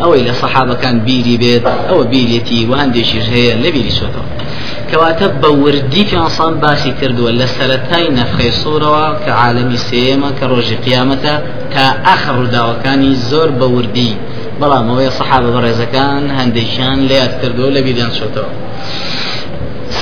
ئەوەی 0.00 0.22
لە 0.28 0.34
سەحابەکان 0.42 0.96
بیری 1.06 1.36
بێت 1.42 1.64
ئەوە 1.88 2.04
بیرێتی 2.12 2.66
و 2.70 2.72
هەندێکیش 2.80 3.26
هەیە 3.34 3.54
لە 3.62 3.68
بیری 3.74 3.92
چۆتەوە 3.98 4.26
کەواتە 4.92 5.26
بە 5.42 5.50
وردی 5.64 6.04
پێسان 6.10 6.52
باسی 6.62 6.92
کردووە 7.00 7.30
لە 7.40 7.46
سەتای 7.56 8.06
نەفخەی 8.18 8.52
سوورەوە 8.60 9.06
کە 9.24 9.32
عالمی 9.42 9.78
سێمە 9.88 10.30
کە 10.38 10.44
ڕۆژی 10.52 10.78
قیامەتە 10.86 11.34
تا 11.74 11.84
ئاخر 12.06 12.34
ڕووداوەکانی 12.38 13.12
زۆر 13.30 13.48
بە 13.58 13.66
وردی 13.74 14.12
بەڵام 14.60 14.86
ئەوەی 14.90 15.10
سەحابە 15.18 15.50
بەڕێزەکان 15.54 16.22
هەندێکیان 16.38 16.98
یاد 17.20 17.32
کردو 17.40 17.66
لە 17.76 17.80
بیدان 17.86 18.10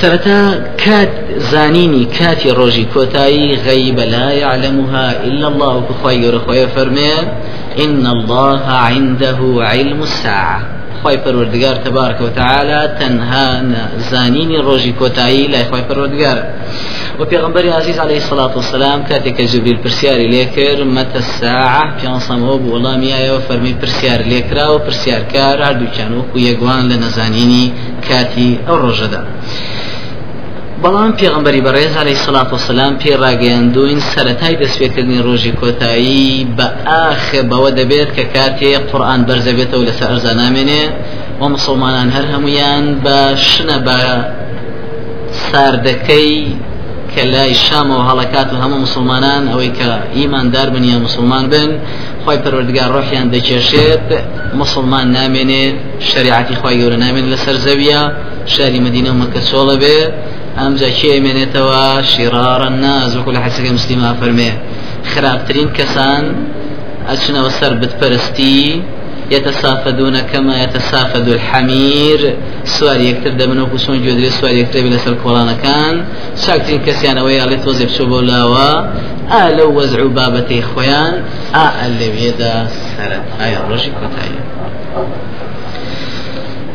سرتا 0.01 0.39
كات 0.77 1.09
زانيني 1.51 2.05
كاتي 2.05 2.51
روجي 2.51 2.85
كوتاي 2.93 3.55
غيب 3.55 3.99
لا 3.99 4.31
يعلمها 4.31 5.23
إلا 5.23 5.47
الله 5.47 5.83
كخوي 5.89 6.15
يرخوي 6.15 6.67
فرمي 6.67 7.13
إن 7.79 8.07
الله 8.07 8.61
عنده 8.65 9.39
علم 9.57 10.01
الساعة. 10.01 10.80
خوي 11.03 11.17
پروردگار 11.17 11.75
تبارك 11.75 12.21
وتعالى 12.21 12.95
تنها 12.99 13.63
زانيني 14.11 14.57
روجي 14.57 14.91
كوتاي 14.91 15.47
لا 15.47 15.63
خوي 15.63 15.81
پروردگار 15.89 16.37
وبيغمبر 17.19 17.69
عزيز 17.69 17.99
عليه 17.99 18.17
الصلاة 18.17 18.55
والسلام 18.55 19.03
كاتك 19.03 19.41
جبريل 19.41 19.77
برسياري 19.77 20.27
ليكر 20.27 20.83
متى 20.83 21.17
الساعة 21.17 21.97
في 21.97 22.07
أنصامه 22.07 22.57
بولا 22.57 22.97
ميايا 22.97 23.33
وفرمي 23.33 23.75
برسيار 23.81 24.21
ليكرا 24.21 24.67
وبرسيار 24.67 25.21
كار 25.33 25.63
هردو 25.63 25.85
كانوا 25.97 26.23
ويقوان 26.35 26.89
لنزانيني 26.89 27.71
كاتي 28.09 28.57
أو 28.67 28.75
رجدا 28.75 29.25
بەڵام 30.83 31.11
پێغمبەری 31.19 31.61
بەڕێز 31.67 31.93
عليه 32.01 32.17
سلاات 32.25 32.53
وسلام 32.53 32.93
پێ 33.01 33.13
ڕاگەیاندوین 33.23 33.99
سەتای 34.11 34.55
دەستپێکردنی 34.61 35.19
ڕۆژی 35.27 35.53
کۆتایی 35.61 36.47
بە 36.57 36.67
ئاخ 36.89 37.25
بەوە 37.49 37.69
دەبێت 37.79 38.09
کە 38.17 38.23
کاتێ 38.35 38.71
قورآن 38.89 39.21
بەرزەبێتەوە 39.27 39.83
لەسەر 39.89 40.09
ئەرزە 40.11 40.33
نامێنێ 40.41 40.83
و 41.41 41.43
مسلمانان 41.55 42.09
هەر 42.15 42.25
هەمویان 42.33 42.85
بە 43.05 43.19
شنە 43.49 43.77
بە 43.87 43.99
ساردەکەی 45.47 46.33
کە 47.13 47.23
لای 47.33 47.53
شامەوە 47.65 48.03
هەڵکات 48.09 48.47
و 48.53 48.55
هەموو 48.63 48.83
مسلمانان 48.85 49.43
ئەوەی 49.51 49.71
کە 49.79 49.89
ئیماندار 50.17 50.67
بن 50.73 50.83
یا 50.91 50.97
مسلمان 51.07 51.45
بن 51.53 51.69
خی 52.23 52.37
پەروەردگار 52.43 52.89
ڕۆحیان 52.95 53.27
دەکێشێت 53.35 54.07
مسلمان 54.61 55.07
نامێنێت 55.17 55.75
شریعتی 56.09 56.55
خی 56.61 56.75
گەورە 56.79 56.97
نامێن 57.05 57.25
لەسەر 57.33 57.55
زەویە 57.65 58.01
شاری 58.53 58.79
مدینە 58.85 59.11
مەکە 59.21 59.41
چۆڵە 59.49 59.75
بێ. 59.83 59.99
ئەم 60.57 60.71
جاکی 60.81 61.09
ئەمێنێتەوە 61.15 61.85
شیرارە 62.11 62.69
ناز 62.83 63.11
وەکو 63.17 63.31
لە 63.35 63.39
حەسەکە 63.45 63.71
مسللیما 63.77 64.11
فەرمێ. 64.19 64.51
خراپترین 65.11 65.69
کەسان 65.77 66.23
ئەچنەوە 67.09 67.49
سەر 67.59 67.73
بتپەرستی 67.81 68.61
يتسافدون 69.31 70.19
كما 70.19 70.63
يتسافد 70.63 71.27
الحمير 71.29 72.35
سوار 72.65 72.99
يكتر 72.99 73.29
دمن 73.29 73.59
وكسون 73.61 74.03
جودري 74.03 74.29
سوار 74.29 74.51
يكتر 74.51 74.81
بلا 74.81 74.97
سر 74.97 75.13
كولانا 75.23 75.53
كان 75.53 76.05
شاكتين 76.45 76.79
كسيان 76.85 77.17
ويا 77.17 77.43
اللي 77.43 77.57
توزي 77.57 77.85
بشوبو 77.85 78.19
لاوا 78.19 78.71
آلو 79.31 79.79
وزعوا 79.79 80.09
بابتي 80.09 80.61
خويان 80.61 81.13
آل 81.55 81.99
بيدا 82.15 82.67
سرت 82.97 83.21
آية 83.41 83.57
الرجي 83.57 83.91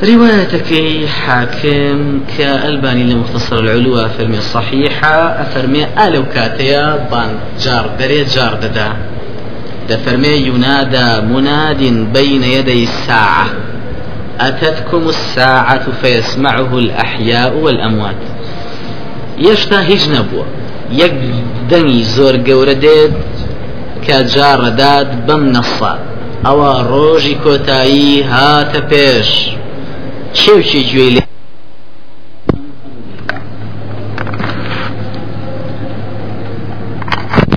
روايتك 0.05 1.09
حاكم 1.09 2.21
كألباني 2.39 3.03
لمختصر 3.03 3.59
العلوة 3.59 4.09
فرمي 4.09 4.39
الصحيحة 4.39 5.43
أفرمي 5.43 5.87
ألو 6.07 6.25
كاتيا 6.35 7.09
بان 7.11 7.29
جار 7.61 7.91
دري 7.99 8.25
جار 8.25 8.55
ددا 8.63 8.93
دفرمي 9.89 10.29
ينادى 10.29 11.27
مناد 11.27 11.83
بين 12.13 12.43
يدي 12.43 12.83
الساعة. 12.83 13.47
أتتكم 14.41 15.09
الساعة 15.09 15.87
فيسمعه 16.03 16.79
الأحياء 16.79 17.57
والأموات. 17.57 18.17
يشتا 19.39 19.81
هیچ 19.81 20.03
نەبووە 20.15 20.45
یەک 20.93 21.13
دەنگی 21.71 22.03
زۆر 22.17 22.35
گەورە 22.47 22.75
دێت 22.85 23.15
ئەوە 26.47 26.73
ڕۆژی 26.91 27.37
کۆتایی 27.45 28.25
هاتە 28.33 28.81
پێش 28.91 29.31
کێوکی 30.39 30.83
گوێی 30.91 31.11
لێ 31.15 31.23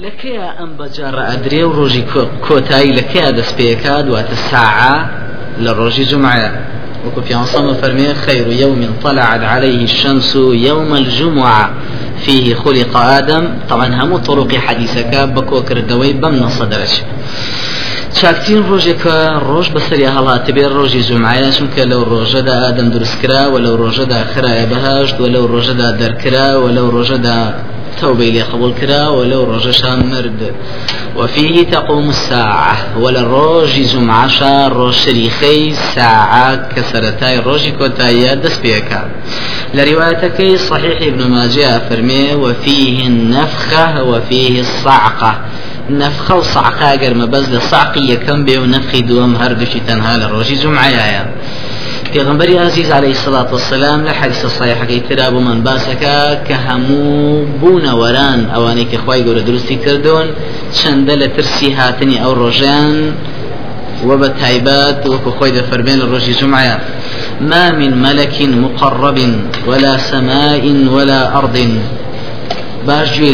لەکەیە 0.06 0.48
ئەم 0.60 0.72
بەجارە 0.80 1.24
ئەدرێ 1.30 1.62
و 1.66 1.72
ڕۆژی 1.78 2.04
کۆتایی 2.46 2.96
لەکەیە 3.00 3.30
دەست 3.38 3.54
پێەکە 3.58 3.96
دواتە 4.08 4.38
ساعة 4.50 4.96
لە 5.64 5.72
ڕۆژی 5.80 6.06
جمعە؟ 6.12 6.50
وكو 7.06 7.22
في 7.22 7.34
عصام 7.34 7.74
فرمي 7.82 8.14
خير 8.26 8.48
يوم 8.64 8.82
طلعت 9.04 9.44
عليه 9.54 9.82
الشمس 9.90 10.36
يوم 10.70 10.92
الجمعة. 10.96 11.66
فيه 12.26 12.56
خلق 12.56 12.98
آدم 12.98 13.44
طبعا 13.70 13.88
هم 14.04 14.18
طرق 14.18 14.56
حديثك 14.56 15.16
بكو 15.36 15.62
كردوي 15.64 16.14
بمن 16.14 16.50
صدرش 16.50 16.94
چاکترین 18.18 18.64
ڕۆژێکە 18.70 19.18
ڕۆژ 19.50 19.68
بەسەری 19.76 20.08
هەڵات 20.16 20.46
بێ 20.56 20.66
ڕۆژی 20.76 21.02
جمعایە 21.10 21.50
چونکە 21.58 21.84
لەو 21.92 22.02
ڕۆژەدا 22.12 22.56
ئادەم 22.64 22.88
دروستکرا 22.96 23.44
و 23.50 23.56
لەو 23.66 23.76
ڕۆژەدا 23.84 24.20
خراە 24.32 24.66
بەهاشت 24.72 25.16
و 25.20 25.26
لەو 25.34 25.46
ڕۆژەدا 25.54 25.90
دەرکرا 26.02 26.50
و 26.64 26.66
لەو 26.76 26.88
ڕۆژەدا 26.96 27.40
توبة 28.02 28.30
لي 28.30 28.42
قبول 28.42 28.74
كرا 28.74 29.08
ولو 29.10 29.56
رجشان 29.56 30.00
مرد 30.10 30.54
وفيه 31.16 31.64
تقوم 31.64 32.10
الساعة 32.10 32.98
ولا 33.00 33.66
جمعة 33.94 34.28
شار 34.28 34.74
روج 34.74 34.94
شريخي 34.94 35.74
ساعة 35.96 36.70
كسرتاي 36.76 37.40
روج 37.40 37.70
كوتايا 37.70 38.34
دس 38.34 38.58
بيكا 38.58 39.10
لروايتك 39.74 40.56
صحيح 40.56 41.02
ابن 41.02 41.28
ماجه 41.28 41.82
فرمي 41.90 42.36
وفيه 42.36 43.08
النفخة 43.08 44.04
وفيه 44.04 44.60
الصعقة. 44.60 45.36
نفخة 45.90 46.36
وصعقة 46.36 46.94
أجر 46.94 47.14
ما 47.14 47.26
بز 47.26 47.50
لصعقية 47.50 48.16
كم 48.16 48.46
بيو 48.46 48.66
نفخي 48.66 49.02
دوم 49.02 49.36
هردوشي 49.36 49.80
تنها 49.88 50.18
لروج 50.18 50.54
جمعة 50.54 50.88
يا 50.88 51.26
پێغمبەری 52.14 52.58
عزیز 52.58 52.92
عليه 52.92 53.12
الصلاة 53.12 53.52
والسلام 53.52 54.06
لە 54.06 54.10
حدیث 54.10 54.46
صحیحەکەی 54.46 55.10
ترا 55.10 55.30
من 55.30 55.64
باسەکە 55.64 56.48
کە 56.48 56.56
هەموو 56.68 57.46
بوونەوەران 57.62 58.40
ئەوانەی 58.54 58.88
کە 58.92 58.98
خی 59.04 59.22
گەورە 59.26 59.42
دروستی 59.48 59.76
کردوون 59.76 60.28
چەندە 60.78 61.14
لە 61.22 61.28
ترسی 61.36 61.72
هاتنی 61.72 62.18
ئەو 62.24 62.34
ڕۆژیان 62.42 62.94
وبتايبات 64.08 65.08
وكخويد 65.08 65.62
فربين 65.72 66.02
الرجي 66.02 66.34
جمعة 66.34 66.80
ما 67.42 67.72
من 67.72 67.92
ملك 68.02 68.42
مقرب 68.42 69.18
ولا 69.68 69.98
سماء 69.98 70.64
ولا 70.96 71.38
أرض. 71.38 71.58
باش 72.88 73.18
جوي 73.18 73.32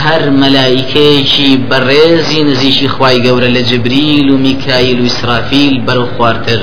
هەر 0.00 0.22
مەلایکەیەکی 0.42 1.50
بەڕێزی 1.70 2.40
نزیشی 2.50 2.88
خی 2.88 3.16
گەورە 3.24 3.48
لە 3.56 3.62
جبریل 3.70 4.30
و 4.30 4.38
میکایل 4.38 5.00
و 5.00 5.02
ئیسرافیل 5.02 5.74
بەرەو 5.86 6.06
خواردتر 6.16 6.60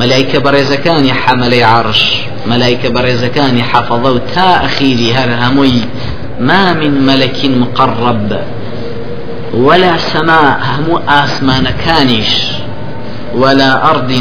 مەلایکە 0.00 0.38
بەڕێزەکانی 0.44 1.12
حەمەلەی 1.22 1.62
عرش 1.74 2.02
مەلایکە 2.50 2.88
بەڕێزەکانی 2.96 3.64
و 4.14 4.18
تا 4.34 4.48
ئەخیری 4.62 5.14
هەر 5.16 5.30
هەمووی 5.42 5.82
ما 6.40 6.72
من 6.72 6.90
ملك 7.08 7.38
مقرب. 7.44 8.30
ولا 9.54 9.98
سماء 9.98 10.58
همو 10.60 10.98
آسمان 11.08 11.64
كانش 11.86 12.30
ولا 13.34 13.90
أرض 13.90 14.12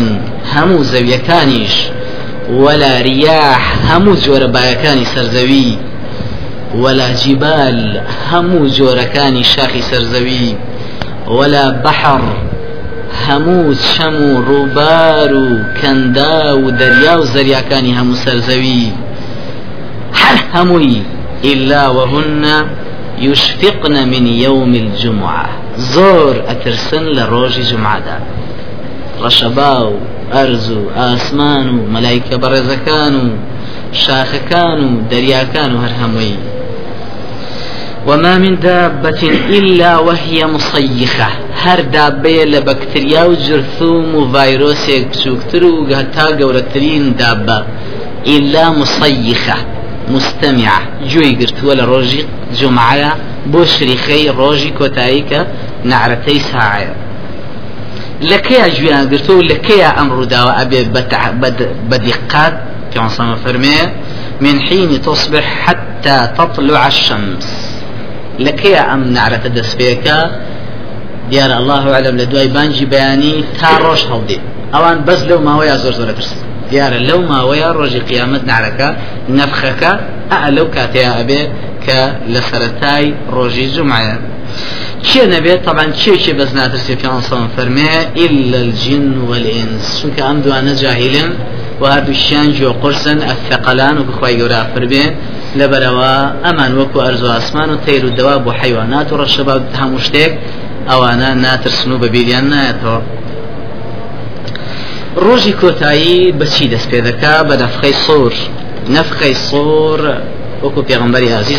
زوية 0.81 1.17
كانش 1.17 1.73
ولا 2.53 3.01
رياح 3.01 3.73
همو 3.91 4.15
جور 4.15 4.45
بايكاني 4.45 5.05
سرزوي 5.05 5.77
ولا 6.75 7.13
جبال 7.13 8.01
همو 8.31 8.67
جوركاني 8.67 9.43
شاخي 9.43 9.81
سرزوي 9.81 10.55
ولا 11.27 11.69
بحر 11.69 12.21
هەموو 13.27 13.73
شەم 13.73 14.15
و 14.21 14.41
ڕووبار 14.47 15.31
و 15.33 15.47
کەندا 15.81 16.55
و 16.63 16.71
دەریا 16.71 17.15
و 17.19 17.25
زەریاکانی 17.25 17.93
إلا 21.43 21.89
وهن 21.89 22.43
يشفقن 23.19 23.95
من 24.07 24.27
يوم 24.27 24.73
الجمعة. 24.73 25.49
زور 25.77 26.35
أترسن 26.47 27.03
لروج 27.03 27.59
جمعة 27.59 28.19
ڕەشەبا 29.23 29.77
و 29.91 29.93
ئەرز 30.33 30.69
و 30.69 30.89
ئاسمان 30.95 31.67
و 31.69 31.77
مەلایکە 31.93 32.35
بەڕێزەکان 32.43 33.13
و 33.23 33.27
شاخەکان 33.93 34.79
وما 38.07 38.37
من 38.37 38.59
دابة 38.59 39.21
إلا 39.49 39.97
وهي 39.97 40.47
مصيخة. 40.47 41.27
هر 41.63 41.81
دابة 41.81 42.43
لبكتريا 42.43 43.23
وجرثوم 43.23 44.15
وفيروسيك 44.15 45.07
بشوكتر 45.07 45.63
وهتا 45.63 46.25
قورترين 46.25 47.15
دابة 47.15 47.63
إلا 48.27 48.69
مصيخة. 48.69 49.55
مستمعة. 50.09 50.81
جوي 51.07 51.35
قرت 51.35 51.63
ولا 51.63 51.85
روجي 51.85 52.25
جمعة. 52.59 53.17
بوشري 53.45 53.97
خي 53.97 54.29
روجي 54.29 54.69
كوتايكا 54.69 55.47
نعرتي 55.83 56.39
ساعة. 56.39 56.95
لكيا 58.21 58.67
جويان 58.67 59.09
قرتو 59.09 59.41
لكيا 59.41 60.01
أمر 60.01 60.23
داوى 60.23 60.51
أبي 60.51 60.83
بدقات. 61.89 62.53
في 62.93 62.99
عصام 62.99 63.35
فرمي. 63.35 63.77
من 64.41 64.59
حين 64.59 65.01
تصبح 65.01 65.43
حتى 65.65 66.29
تطلع 66.37 66.87
الشمس. 66.87 67.70
لەکەیە 68.45 68.81
ئەم 68.89 69.01
نعرەتە 69.15 69.49
دەستپێکە 69.57 70.17
دیارە 71.31 71.55
الله 71.61 71.83
علم 71.97 72.15
لە 72.21 72.25
دوای 72.31 72.49
بانجی 72.55 72.85
بەیانی 72.93 73.35
تا 73.59 73.69
ڕۆژ 73.83 74.01
هەڵدێ 74.11 74.37
ئەوان 74.73 74.97
بەس 75.07 75.21
لەو 75.29 75.39
ماوەیە 75.47 75.75
زۆر 75.83 75.93
زۆرە 75.99 76.13
ترس 76.17 76.31
دیارە 76.71 76.99
لەو 77.09 77.19
ماوەیە 77.31 77.69
ڕۆژی 77.79 78.01
قیامەت 78.09 78.43
نعرەکە 78.51 78.89
نەفخەکە 79.37 79.91
ئە 80.31 80.49
لەو 80.55 80.67
کاتەیە 80.75 81.11
ئەبێ 81.19 81.41
کە 81.85 81.99
لە 82.33 82.41
سەرەتای 82.49 83.05
ڕۆژی 83.35 83.67
جمعە 83.75 84.17
چێ 85.07 85.23
نەبێت 85.33 85.59
طبعا 85.67 85.85
چێکی 86.01 86.33
بەس 86.39 86.51
ناترسێ 86.59 86.93
پیانسان 87.01 87.45
فەرمێ 87.55 87.93
إلا 88.25 88.57
الجن 88.65 89.07
والإنس. 89.29 89.85
چونکە 89.99 90.21
ئەم 90.27 90.37
دوانە 90.45 90.73
جاهلن 90.81 91.31
و 91.81 91.83
هەردووشیان 91.93 92.47
جۆ 92.57 92.69
قرسن 92.81 93.19
ئەثقلان 93.27 93.95
و 93.99 94.03
بخوای 94.09 94.35
گەورە 94.39 94.61
فەرمێ 94.73 95.05
لەبەرەوە 95.59 96.13
ئەمان 96.45 96.71
وەکو 96.79 96.99
ئەرز 97.05 97.21
و 97.23 97.29
ئاسمان 97.35 97.69
و 97.69 97.81
تەیر 97.85 98.03
و 98.05 98.15
دەوا 98.17 98.35
بۆ 98.45 98.51
حیوانات 98.61 99.07
و 99.11 99.17
ڕەشەبا 99.21 99.55
هەموو 99.79 100.03
شتێک 100.07 100.33
ئەوانە 100.89 101.29
ناترسن 101.43 101.91
و 101.91 101.99
بە 102.01 102.07
بیریان 102.13 102.45
نایەتەوە 102.53 102.99
ڕۆژی 105.25 105.53
کۆتایی 105.61 106.33
بەچی 106.39 106.67
دەست 106.73 106.87
پێ 106.91 106.99
دەکا 107.07 107.35
بە 107.47 107.55
نەفخەی 107.61 107.95
سۆر 108.05 108.33
نەفخەی 108.95 109.35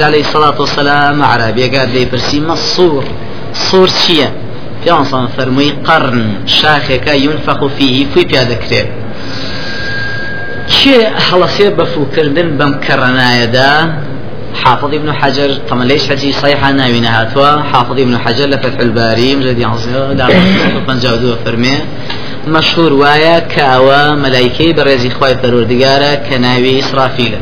عليه 0.09 0.22
الصلاة 0.26 0.57
والسلام 0.62 1.16
عربیەکە 1.33 1.83
دەیپرسی 1.94 2.40
مە 2.48 2.57
سۆر 2.74 3.05
سۆر 3.68 3.88
چییە 4.00 4.28
پیانسان 4.83 5.26
فەرمووی 5.37 5.72
قەرن 5.87 6.22
شاخێکە 6.59 7.14
ينفخ 7.26 7.61
فيه 7.76 8.07
پیا 8.14 8.44
دەکرێت 8.52 9.02
چێ 10.83 10.99
هەڵەسێ 11.27 11.66
بەفوکردن 11.79 12.49
بەم 12.59 12.73
کەڕەنایەدا 12.85 13.73
حافظ 14.62 14.95
ابن 14.95 15.12
حجر 15.12 15.51
طبعا 15.68 15.85
ليش 15.85 16.09
حديث 16.11 16.40
صحيح 16.40 16.68
ناوينا 16.68 17.21
هاتوا 17.21 17.51
حافظ 17.73 17.99
ابن 18.05 18.18
حجر 18.18 18.47
لفتح 18.47 18.81
الباري 18.81 19.37
مجلد 19.37 19.59
يعصي 19.59 19.90
فرمي 21.45 21.79
مشهور 22.49 22.92
وايا 22.92 23.38
كاوا 23.38 24.14
ملائكي 24.14 24.73
برزي 24.73 25.11
خواي 25.11 25.35
پروردگارا 25.42 26.14
كناوي 26.29 26.79
إسرافيل 26.79 27.35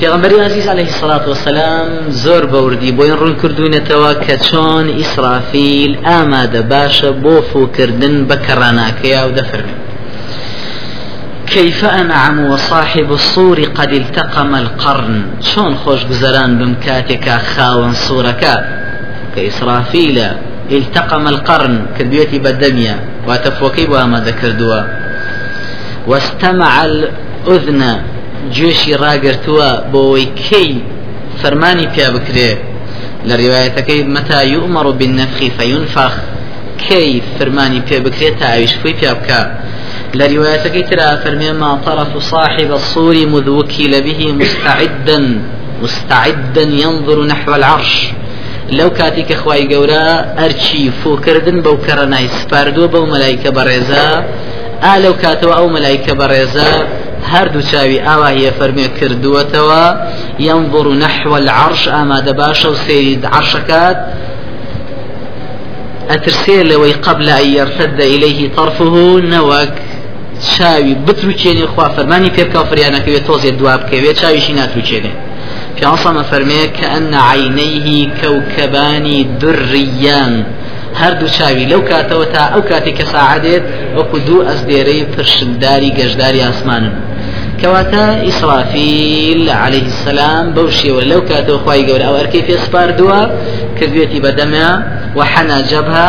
پێغمبەری 0.00 0.40
عزیز 0.48 0.68
عليه 0.68 0.88
الصلاة 0.92 1.28
والسلام 1.28 1.88
زۆر 2.24 2.44
بەوردی 2.52 2.92
بۆی 2.98 3.12
ڕوون 3.20 3.34
کردوونەتەوە 3.42 4.12
کە 4.24 4.34
چۆن 4.48 4.86
ئیسرافیل 4.98 5.92
ئامادە 6.06 6.62
باشە 6.72 7.10
بۆ 7.22 7.34
فوکردن 7.52 8.26
بە 8.28 8.36
دەفرمێت 9.36 9.85
كيف 11.46 11.84
أنعم 11.84 12.44
وصاحب 12.44 13.12
الصور 13.12 13.60
قد 13.64 13.92
التقم 13.92 14.54
القرن؟ 14.54 15.22
شون 15.40 15.76
خوش 15.76 16.02
بزران 16.02 16.58
بمكاتك 16.58 17.28
خاون 17.28 17.92
صورك؟ 17.94 18.64
كإسرافيل 19.36 20.22
التقم 20.70 21.28
القرن 21.28 21.86
كدويتي 21.98 22.38
بدمية 22.38 23.00
وتفوكي 23.28 23.86
وما 23.86 24.20
ذكر 24.20 24.84
واستمع 26.06 26.84
الأذن 26.84 28.02
جوشي 28.52 28.94
راقرتوا 28.94 29.90
بوي 29.92 30.24
كي 30.24 30.82
فرماني 31.42 31.86
بيا 31.86 32.08
بكري. 32.08 32.58
لروايتك 33.26 33.90
متى 33.90 34.48
يؤمر 34.48 34.90
بالنفخ 34.90 35.38
فينفخ 35.58 36.12
كي 36.88 37.22
فرماني 37.38 37.80
بيا 37.80 37.98
بكري 37.98 38.30
تعيش 38.30 38.72
في 38.72 38.92
بيا 38.92 39.12
بكا. 39.12 39.65
لروايتك 40.14 40.90
ترى 40.90 41.16
فرمي 41.24 41.52
ما 41.52 41.78
طرف 41.86 42.18
صاحب 42.18 42.72
الصور 42.72 43.26
مذ 43.26 43.48
وكل 43.48 44.02
به 44.02 44.32
مستعدا 44.32 45.40
مستعدا 45.82 46.62
ينظر 46.62 47.24
نحو 47.26 47.54
العرش. 47.54 48.08
لو 48.72 48.90
كاتيك 48.90 49.32
خواي 49.32 49.74
قورا 49.74 50.34
أرشي 50.44 50.90
فوكردن 50.90 51.60
بو 51.60 51.76
كرناي 51.76 52.28
سپاردو 52.28 52.88
بو 52.88 53.06
ملايكة 53.06 53.50
برزا 53.50 54.24
آ 54.82 54.98
لو 54.98 55.14
كاتو 55.22 55.52
أو 55.52 55.68
ملايكة 55.68 56.12
برزا 56.12 56.86
هەردوو 57.32 57.62
چاوی 57.70 57.98
ئاوا 57.98 58.28
هي 58.28 58.50
فەرمێ 58.58 58.86
کردووەتەوە 58.98 59.84
ينظر 60.38 60.88
نحو 60.88 61.36
العرش 61.36 61.88
ئامادە 61.88 62.32
باشە 62.40 62.66
و 62.66 62.74
سێری 62.86 63.18
عرشەکات 63.36 63.98
ئەترسێ 66.10 66.58
قبل 67.06 67.28
أن 67.28 67.46
يرتد 67.58 68.00
إليه 68.00 68.50
طرفه 68.56 68.94
نوك 69.34 69.74
چاوی 70.52 70.94
بتروچێنێ 71.06 71.66
خوا 71.72 71.86
فەرمانی 71.96 72.30
پێبکە 72.36 72.60
فریانەکەوێت 72.70 73.24
تۆزێ 73.28 73.50
دواب 73.58 73.80
بکەوێت 73.84 74.16
چاویشی 74.20 74.54
ناتروچێنێ. 74.60 75.12
پیانسەمە 75.76 76.24
فەرمێ 76.30 76.62
کە 76.76 76.86
ئەنە 76.92 77.20
عینەیهی 77.30 78.02
کەوکەبانی 78.20 79.20
درڕیان 79.40 80.34
هەردوو 81.00 81.28
چاوی 81.36 81.66
لەو 81.72 81.82
کاتەوە 81.90 82.26
تا 82.34 82.42
ئەو 82.52 82.62
کاتی 82.70 82.92
کە 82.98 83.04
ساعدێت 83.14 83.64
وەکو 83.96 84.16
دوو 84.26 84.46
ئەس 84.48 84.60
دێرەی 84.68 85.02
پرشمداری 85.14 85.90
گەشداری 85.98 86.44
ئاسمانن. 86.46 86.94
كواتا 87.62 88.28
إسرافيل 88.28 89.50
عليه 89.50 89.86
السلام 89.86 90.50
بوشي 90.50 90.90
ولو 90.90 91.24
كاتو 91.24 91.58
خواي 91.58 91.92
قول 91.92 92.02
أو 92.02 92.16
أركي 92.16 92.42
في 92.42 92.56
سبار 92.56 92.90
دوا 92.90 93.26
كذويتي 93.80 94.20
بدمها 94.20 94.72
وحنا 95.16 95.60
جبهة 95.60 96.08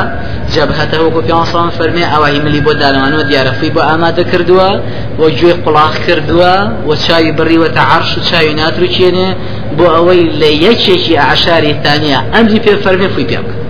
جبهته 0.55 1.03
وكو 1.03 1.21
في 1.21 1.31
عصام 1.31 1.69
فرمي 1.69 2.05
أو 2.05 2.23
هي 2.23 2.39
ملي 2.39 2.60
بودا 2.60 2.91
لمانو 2.91 3.21
ديارة. 3.21 3.49
في 3.49 3.69
بو 3.69 3.79
آمادة 3.79 4.23
كردوا 4.23 4.79
وجوي 5.19 5.51
قلاخ 5.51 5.97
كردوا 6.07 6.69
وشاي 6.86 7.31
بري 7.31 7.57
وتعرش 7.57 8.17
وشاي 8.17 8.53
ناترو 8.53 8.88
چيني 8.88 9.36
بو 9.77 9.86
أوي 9.86 10.23
ليكيكي 10.23 11.19
أعشاري 11.19 11.71
الثانية 11.71 12.23
أمري 12.39 12.60
في 12.60 12.75
فرمي 12.75 13.07
في 13.10 13.23
بيامك 13.23 13.66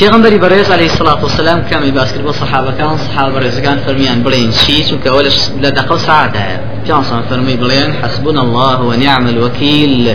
پێغمبەری 0.00 0.38
بەڕێز 0.44 0.70
عليه 0.70 0.90
الصلاة 0.92 1.22
والسلام 1.22 1.60
کامی 1.70 1.90
باس 1.90 2.12
کرد 2.12 2.24
بۆ 2.26 2.32
صحابەکان 2.32 2.96
صحابە 3.06 3.38
ڕێزەکان 3.44 3.78
فەرمیان 3.86 4.18
بڵێن 4.24 4.50
چی؟ 4.60 4.84
چونکە 4.88 5.08
ئەوە 5.10 5.22
لە 5.62 5.70
دقە 5.78 5.96
سعادایە 6.06 6.58
پیانسان 6.84 7.22
فەرمی 7.30 7.56
بڵێن 7.62 7.90
حسبنا 8.02 8.40
الله 8.40 8.80
ونعم 8.80 9.26
الوكيل 9.28 10.14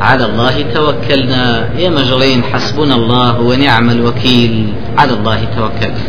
على 0.00 0.24
الله 0.24 0.64
توكلنا 0.74 1.68
يا 1.78 1.90
مجلين 1.90 2.42
حسبنا 2.52 2.94
الله 2.94 3.40
ونعم 3.40 3.90
الوكيل 3.90 4.72
على 4.98 5.12
الله 5.12 5.40
توكلنا 5.56 6.04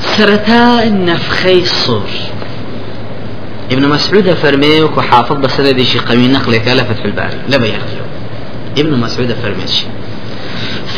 سرتا 0.00 0.88
نفخي 0.88 1.58
الصور 1.58 2.10
ابن 3.72 3.88
مسعود 3.88 4.34
فرمي 4.42 4.82
وكو 4.82 5.00
حافظ 5.00 5.36
بسندي 5.36 5.84
شي 5.84 5.98
قوي 5.98 6.28
نقلك 6.28 6.68
لفتح 6.68 7.04
الباري 7.04 7.38
لا 7.48 7.56
بيخلو 7.56 8.04
ابن 8.78 8.92
مسعود 9.04 9.30
فرمي 9.42 9.66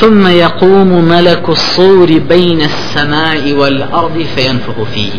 ثم 0.01 0.27
يقوم 0.27 1.05
ملك 1.05 1.49
الصور 1.49 2.19
بين 2.19 2.61
السماء 2.61 3.53
والأرض 3.53 4.27
فينفخ 4.37 4.83
فيه. 4.95 5.11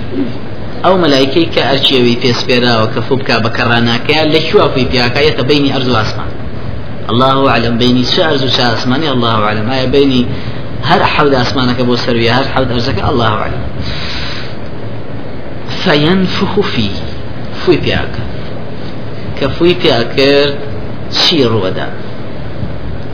أو 0.85 0.97
ملائكة 0.97 1.51
كأرجيوي 1.55 2.15
في 2.15 2.33
سبيرا 2.33 2.83
وكفوبك 2.83 3.31
بكرانا 3.31 3.97
كيا 3.97 4.25
لشوا 4.25 4.67
في 4.67 4.85
بياكا 4.85 5.19
يتبيني 5.19 5.75
أرض 5.75 5.89
أسمان 5.89 6.27
الله 7.09 7.49
أعلم 7.49 7.77
بيني 7.77 8.03
شا 8.03 8.29
أرض 8.31 8.45
شا 8.45 8.73
أسماني 8.73 9.11
الله 9.11 9.35
أعلم. 9.35 9.69
هاي 9.69 9.87
بيني 9.87 10.25
هر 10.83 11.03
حود 11.03 11.33
أسمانك 11.33 11.79
أبو 11.79 11.95
سروية 11.95 12.31
هر 12.31 12.43
حود 12.43 12.71
أرزك. 12.71 13.03
الله 13.09 13.27
أعلم. 13.27 13.61
فينفخ 15.69 16.59
فيه. 16.59 16.89
فوي 17.65 17.77
بياكا. 17.77 18.23
كفوي 19.41 19.73
بياكر 19.73 20.53
شير 21.11 21.53
ودا. 21.53 21.87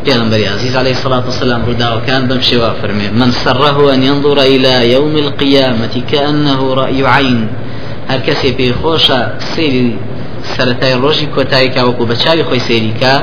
پیغمبر 0.05 0.37
عزيز 0.47 0.75
عليه 0.75 0.91
الصلاة 0.91 1.25
والسلام 1.25 1.61
ردا 1.69 1.93
وكان 1.93 2.27
بمشي 2.27 2.57
وافرمي. 2.57 3.07
من 3.09 3.31
سره 3.31 3.93
أن 3.93 4.03
ينظر 4.03 4.41
إلى 4.41 4.93
يوم 4.93 5.17
القيامة 5.17 5.93
كأنه 6.11 6.73
رأي 6.73 7.05
عين. 7.05 7.47
هر 8.09 8.19
کسی 8.19 8.51
پی 8.57 8.73
خوشا 8.81 9.19
سیری 9.39 9.97
سرتای 10.43 10.93
روشی 10.93 11.25
کۆتایی 11.35 11.69
کا 11.75 11.81
وەکو 11.87 12.05
بەچاوی 12.11 12.43
خۆی 12.43 12.61
سێریکا 12.67 13.15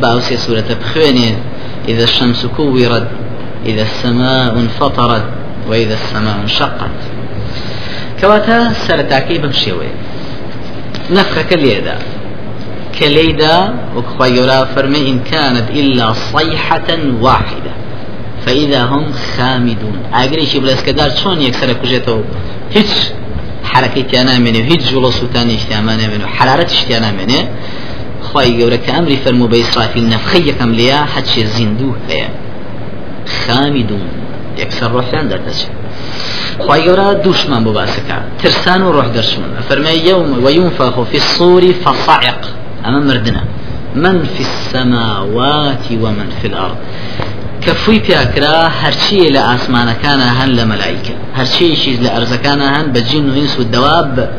با 0.00 0.08
ئەو 0.12 0.20
سێ 0.20 0.36
سوورەتە 0.44 0.74
بخوێنێ 0.80 1.32
إذا 1.88 2.04
الشمس 2.04 2.46
كورت 2.56 3.06
إذا 3.66 3.82
السماء 3.82 4.56
انفطرت 4.56 5.24
وإذا 5.68 5.94
السماء 5.94 6.36
انشقت. 6.42 6.94
كواتا 8.20 8.72
سرتاكي 8.72 9.38
بمشيوي 9.38 9.90
نفخك 11.10 11.52
ليدا 11.52 11.96
كليدا 12.98 13.74
وكخيرا 13.96 14.64
فرمي 14.64 15.08
إن 15.10 15.18
كانت 15.18 15.70
إلا 15.70 16.12
صيحة 16.12 16.88
واحدة. 17.20 17.72
فإذا 18.46 18.82
هم 18.84 19.12
خامدون. 19.36 19.98
أجري 20.14 20.46
شي 20.46 20.58
بلاس 20.58 20.82
كدار 20.82 21.10
شون 21.10 21.42
يكسر 21.42 21.72
كجيتو 21.72 22.20
هيج 22.74 22.86
حركة 23.64 24.00
تيانا 24.00 24.38
منه. 24.38 24.58
هيج 24.58 24.82
جلو 24.90 25.10
سلطان 25.10 25.50
اجتماعنا 25.50 26.06
منه. 26.06 26.26
حرارة 26.26 26.62
اجتماعنا 26.62 27.10
منه. 27.12 27.48
خواهي 28.22 28.62
قولة 28.62 28.76
كأمري 28.76 29.16
فرمو 29.16 29.46
بإسرافيل 29.46 30.08
نفخي 30.08 30.52
كم 30.52 30.72
ليا. 30.72 31.04
حتى 31.04 31.46
زندو 31.46 31.92
هيا 32.08 32.28
خامدون. 33.46 34.08
يكسر 34.58 34.92
روحان 34.92 35.28
در 35.28 35.40
تشي 35.46 35.66
خواهي 36.60 36.88
قولة 36.88 37.12
دوشمان 37.12 37.64
بباسكا. 37.64 38.22
ترسان 38.42 38.82
وروح 38.82 39.06
درشمون 39.06 39.50
فرمي 39.68 39.90
يوم 39.90 40.44
وينفخ 40.44 41.02
في 41.02 41.16
الصور 41.16 41.72
فصعق. 41.72 42.40
أما 42.86 43.00
مردنا. 43.00 43.44
من 43.94 44.24
في 44.24 44.40
السماوات 44.40 45.92
ومن 45.92 46.30
في 46.42 46.46
الأرض. 46.46 46.76
كفوي 47.62 47.98
بياكرا 47.98 48.70
هرشي 48.80 49.28
إلى 49.28 49.54
أسمان 49.54 49.94
كان 50.02 50.20
هن 50.20 50.48
لملائكة 50.48 51.14
هرشي 51.34 51.96
لأرز 51.96 52.34
كان 52.34 52.60
هن 52.60 52.92
بجن 52.92 53.30
وإنس 53.30 53.58
والدواب 53.58 54.30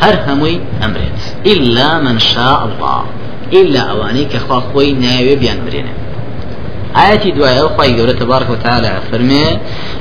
هر 0.00 0.18
هموي 0.28 0.60
أمرت 0.84 1.36
إلا 1.46 1.98
من 1.98 2.18
شاء 2.18 2.64
الله. 2.64 3.04
إلا 3.52 3.80
أواني 3.80 4.24
كخوا 4.24 4.60
خوي 4.60 4.92
ناوي 4.92 5.36
بيان 5.36 5.58
مرينا 5.66 5.88
آياتي 6.96 7.30
دعاء 7.30 7.66
أخوي 7.66 8.00
قوله 8.00 8.12
تبارك 8.12 8.50
وتعالى 8.50 8.98
فرمي 9.12 9.44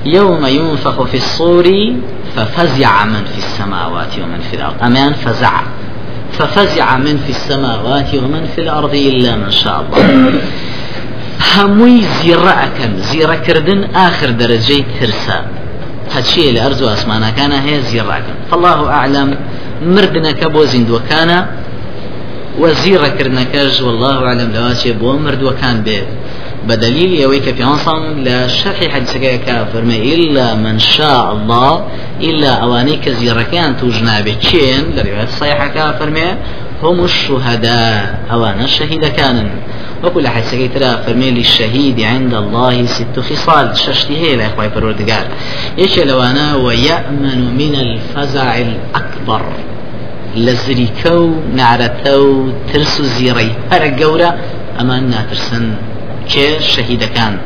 يوم 0.05 0.45
ينفخ 0.45 1.03
في 1.03 1.17
الصور 1.17 1.93
ففزع 2.35 3.05
من 3.05 3.23
في 3.25 3.37
السماوات 3.37 4.19
ومن 4.23 4.39
في 4.39 4.55
الأرض. 4.55 4.83
أمان 4.83 5.13
فزع. 5.13 5.61
ففزع 6.31 6.97
من 6.97 7.17
في 7.17 7.29
السماوات 7.29 8.15
ومن 8.15 8.45
في 8.55 8.61
الأرض 8.61 8.95
إلا 8.95 9.35
من 9.35 9.51
شاء 9.51 9.85
الله. 9.85 10.31
زيرعكن 12.23 12.91
زيرا 12.99 13.35
كردن 13.35 13.83
آخر 13.95 14.29
درجة 14.29 14.83
ترسا. 14.99 15.45
هادشي 16.15 16.51
لأرز 16.51 16.83
وأسمانا 16.83 17.29
كان 17.29 17.51
هي 17.51 17.81
زيرعكن 17.81 18.33
فالله 18.51 18.89
أعلم 18.89 19.35
مردنا 19.85 20.31
زند 20.65 20.89
وكان 20.89 21.45
وزيرا 22.59 23.07
كرنكج 23.07 23.83
والله 23.83 24.25
أعلم 24.27 24.51
لواتي 24.55 24.91
بو 24.91 25.17
مرد 25.17 25.43
وكان 25.43 25.81
به 25.81 26.03
بدليل 26.67 27.19
يويك 27.19 27.55
في 27.55 27.63
عنصم 27.63 28.23
لا 28.23 28.47
شرح 28.47 28.87
حديثك 28.89 29.41
كافر 29.45 29.81
ما 29.81 29.95
إلا 29.95 30.55
من 30.55 30.79
شاء 30.79 31.33
الله 31.33 31.85
إلا 32.21 32.53
أوانيك 32.53 33.09
زيركان 33.09 33.77
توجنا 33.77 34.21
بكين 34.21 34.83
لرواية 34.95 35.25
صحيحة 35.25 35.67
كافر 35.67 36.09
ما 36.09 36.37
هم 36.83 37.03
الشهداء 37.03 38.19
أوانا 38.31 38.63
الشهيد 38.63 39.05
كان 39.05 39.49
وكل 40.03 40.27
حد 40.27 40.43
سكيترا 40.43 40.95
فرمي 40.95 41.31
للشهيد 41.31 42.01
عند 42.01 42.33
الله 42.33 42.85
ست 42.85 43.19
خصال 43.19 43.77
ششتي 43.77 44.17
هي 44.17 44.35
لا 44.35 44.47
إخوة 44.47 44.69
فرودقار 44.69 45.27
إيش 45.79 45.99
لوانا؟ 45.99 46.55
ويأمن 46.55 47.55
من 47.57 47.75
الفزع 47.75 48.57
الأكبر. 48.57 49.41
لزريكو 50.35 51.31
نعرتو 51.55 52.47
ترسو 52.73 53.03
زيري. 53.03 53.51
هر 53.71 54.03
قورة 54.03 54.35
أمان 54.79 55.09
ناترسن. 55.09 55.73
كي 56.29 56.59
شهيد 56.59 57.03
كان 57.03 57.37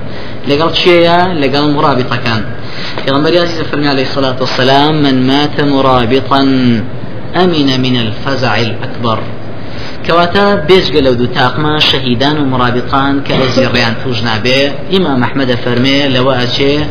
لقال 0.48 0.76
شيئا 0.78 1.34
لقال 1.34 1.74
مرابطة 1.74 2.16
كان 2.16 2.44
پیغمبر 3.06 3.38
عزيز 3.38 3.62
فرمي 3.62 3.88
عليه 3.88 4.04
الصلاة 4.04 4.36
والسلام 4.40 5.04
من 5.04 5.28
مات 5.28 5.62
مرابطا 5.62 6.42
أمن 7.36 7.82
من 7.82 7.96
الفزع 7.98 8.56
الأكبر. 8.62 9.20
كواتا 10.08 10.56
بيش 10.56 10.92
لو 10.92 11.14
دو 11.14 11.26
تاقما 11.26 11.80
شهيدان 11.80 12.38
ومرابطان 12.38 13.22
كأزيريان 13.22 13.94
توجنا 14.04 14.38
به 14.38 14.72
إمام 14.98 15.24
أحمد 15.24 15.56
فرمي 15.56 16.06
العين 16.08 16.48
كاني 16.58 16.86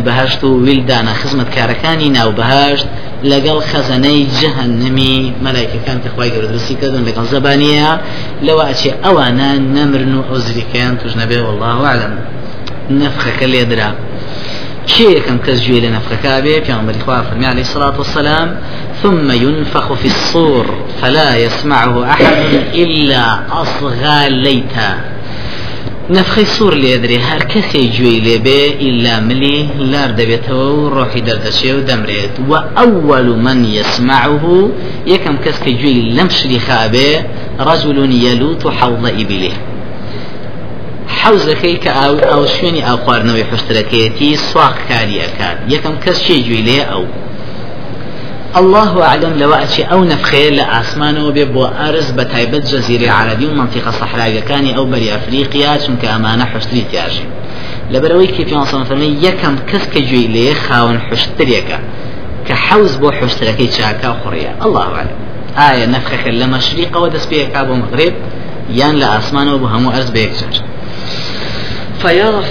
بهشت 0.00 0.44
ويلدانا 0.44 1.12
خزمة 1.12 1.44
كاركاني 1.44 2.08
ناو 2.08 2.30
بهشت 2.30 2.86
لقل 3.24 3.60
خزني 3.60 4.26
جهنمي. 4.40 5.32
ملائكة 5.42 5.78
كانت 5.86 6.06
إخوائي 6.06 6.30
قرد 6.30 6.54
رسي 6.54 6.74
كدن 6.74 7.04
لقل 7.04 7.24
زبانية. 7.24 8.00
لو 8.42 8.60
أشي 8.60 8.90
أوانا 9.04 9.58
نمرنو 9.58 10.22
أزري 10.32 10.64
كان 10.74 10.98
تجنبه 10.98 11.42
والله 11.42 11.86
أعلم. 11.86 12.18
نفخك 12.90 13.42
اللي 13.42 13.58
يدرى 13.58 13.92
شيء 14.86 15.20
كم 15.20 15.38
كزجوي 15.38 15.80
لنفخك 15.80 16.26
به 16.26 16.60
في 16.60 16.72
عمر 16.72 16.94
إخوة 17.02 17.22
فرمي 17.22 17.46
عليه 17.46 17.60
الصلاة 17.62 17.98
والسلام. 17.98 18.56
ثم 19.02 19.32
ينفخ 19.32 19.92
في 19.92 20.06
الصور 20.06 20.66
فلا 21.02 21.36
يسمعه 21.36 22.10
أحد 22.10 22.24
إلا 22.74 23.38
أصغى 23.62 24.28
ليتا. 24.28 24.98
نفخي 26.10 26.44
سور 26.44 26.74
لێ 26.74 26.94
درێ 27.04 27.18
هەر 27.28 27.42
کەسێ 27.52 27.82
گوێی 27.96 28.20
لێبێ 28.26 28.62
ئللا 28.86 29.16
ملی 29.28 29.58
لار 29.92 30.10
دەبێتەوە 30.18 30.68
و 30.78 30.90
ڕۆحی 30.96 31.22
دەردەچێ 31.28 31.70
و 31.76 31.86
دەمرێت. 31.88 32.34
و 32.50 32.52
ئەول 32.76 33.28
من 33.46 33.58
يسمعه 33.64 34.44
یەکەم 35.12 35.36
کەس 35.44 35.56
کە 35.64 35.72
گوێی 35.80 36.02
لەم 36.16 36.28
شریخا 36.38 36.80
بێ 36.92 37.10
رجل 37.68 37.98
يلوت 38.26 38.62
حوض 38.78 39.04
إبله. 39.22 39.54
حوزەکەی 41.18 41.76
کە 41.84 41.90
ئاو 41.98 42.16
ئەو 42.30 42.42
شوێنی 42.54 42.82
ئاو 42.86 42.98
خواردنەوەی 43.04 43.48
حشتەکەیەتی 43.50 44.30
سواق 44.48 44.76
کاریەکات 44.88 45.58
یەکەم 45.74 45.94
کەس 46.04 46.18
شێ 46.26 46.36
گوێی 46.46 46.62
لێ 46.68 46.80
ئەو؟ 46.90 47.04
الله 48.56 49.02
أعلم 49.02 49.38
لو 49.38 49.54
أشي 49.54 49.82
أو 49.82 50.04
نفخي 50.04 50.50
لأسمان 50.50 51.18
وبي 51.24 51.44
بو 51.44 51.64
أرز 51.64 52.10
بتايبت 52.10 52.66
جزيرة 52.66 53.12
عربي 53.12 53.46
ومنطقة 53.46 53.90
صحراء 53.90 54.40
كان 54.40 54.74
أو 54.74 54.84
بري 54.84 55.14
أفريقيا 55.14 55.78
چونك 55.78 56.04
أمانة 56.04 56.44
حشتري 56.44 56.84
تياجي 56.90 57.24
لبروي 57.90 58.26
كيف 58.26 58.52
يوصل 58.52 58.84
فرمي 58.86 59.18
يكم 59.22 59.56
كسك 59.72 59.98
جوي 59.98 60.26
لي 60.26 60.54
خاون 60.54 61.00
حشتريكا 61.00 61.78
كحوز 62.48 62.96
بو 62.96 63.10
حشتركي 63.10 63.70
شاكا 63.72 64.20
خريا 64.24 64.56
الله 64.62 64.82
أعلم. 64.82 65.16
آية 65.58 65.86
نفخك 65.86 66.26
لما 66.26 66.58
شريقة 66.58 67.00
ودس 67.00 67.26
بيك 67.26 67.56
أبو 67.56 67.74
مغرب. 67.74 68.12
يان 68.70 68.94
لأسمان 68.94 69.48
وبو 69.48 69.66
همو 69.66 69.90
أرز 69.90 70.10
بيكجر 70.10 70.62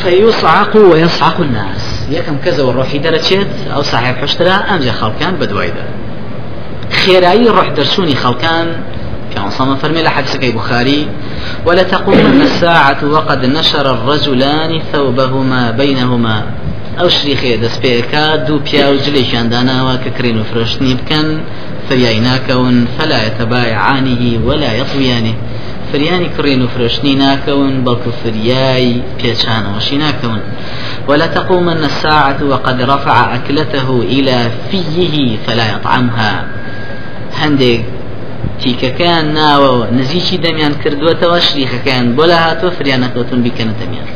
فيصعق 0.04 0.76
ويصعق 0.76 1.40
الناس. 1.40 1.91
يكم 2.12 2.38
كذا 2.46 2.64
والروح 2.64 2.96
درجت 2.96 3.48
أو 3.74 3.82
صاحب 3.82 4.16
حشترا 4.16 4.80
خلقان 5.02 5.36
بدويدا 5.36 5.86
خيراي 6.92 7.48
روح 7.48 7.70
درسوني 7.70 8.16
خلقان 8.16 8.68
كما 9.36 9.50
صلى 9.50 9.78
فرمي 9.78 10.02
لحدثك 10.04 10.56
بخاري 10.56 11.08
ولا 11.66 11.84
تقومن 11.84 12.42
الساعة 12.42 13.06
وقد 13.12 13.46
نشر 13.46 13.94
الرجلان 13.94 14.82
ثوبهما 14.94 15.72
بينهما. 15.72 16.44
أو 17.00 17.10
شريخي 17.10 17.58
دسبيكا 17.58 18.36
دو 18.36 18.60
بياو 18.60 18.96
جليشان 18.96 19.50
دانا 19.50 19.94
وككرين 19.94 20.40
وفرشتني 20.40 20.94
بكن 20.94 21.40
فريايناكون 21.90 22.88
فلا 23.00 23.28
يتبايعانه 23.28 24.40
ولا 24.46 24.74
يطويانه 24.74 25.34
فرياني 25.94 26.30
كرين 26.38 26.64
وفرشني 26.64 27.16
ناكون 27.16 27.84
بل 27.84 27.98
فرياي 28.24 29.02
بيشان 29.24 29.66
وشي 29.78 29.98
ناكون 29.98 30.32
ولا 30.32 30.42
تقومن 31.08 31.84
الساعة 31.84 32.40
وقد 32.44 32.82
رفع 32.82 33.36
أكلته 33.36 34.02
إلى 34.02 34.52
فيه 34.72 35.38
فلا 35.48 35.66
يطعمها. 35.76 36.46
هندي 37.42 37.84
تیکەکەیان 38.62 39.26
ناوەوە 39.38 39.94
نزیکی 40.00 40.38
دەمیان 40.46 40.74
کردووەتەوە 40.84 41.38
شریخەکەیان 41.48 42.08
بۆ 42.18 42.24
لە 42.32 42.38
هاتووە 42.44 42.72
فریانەکەوتون 42.78 43.40
بیکەنە 43.46 43.74
دەمیان 43.82 44.10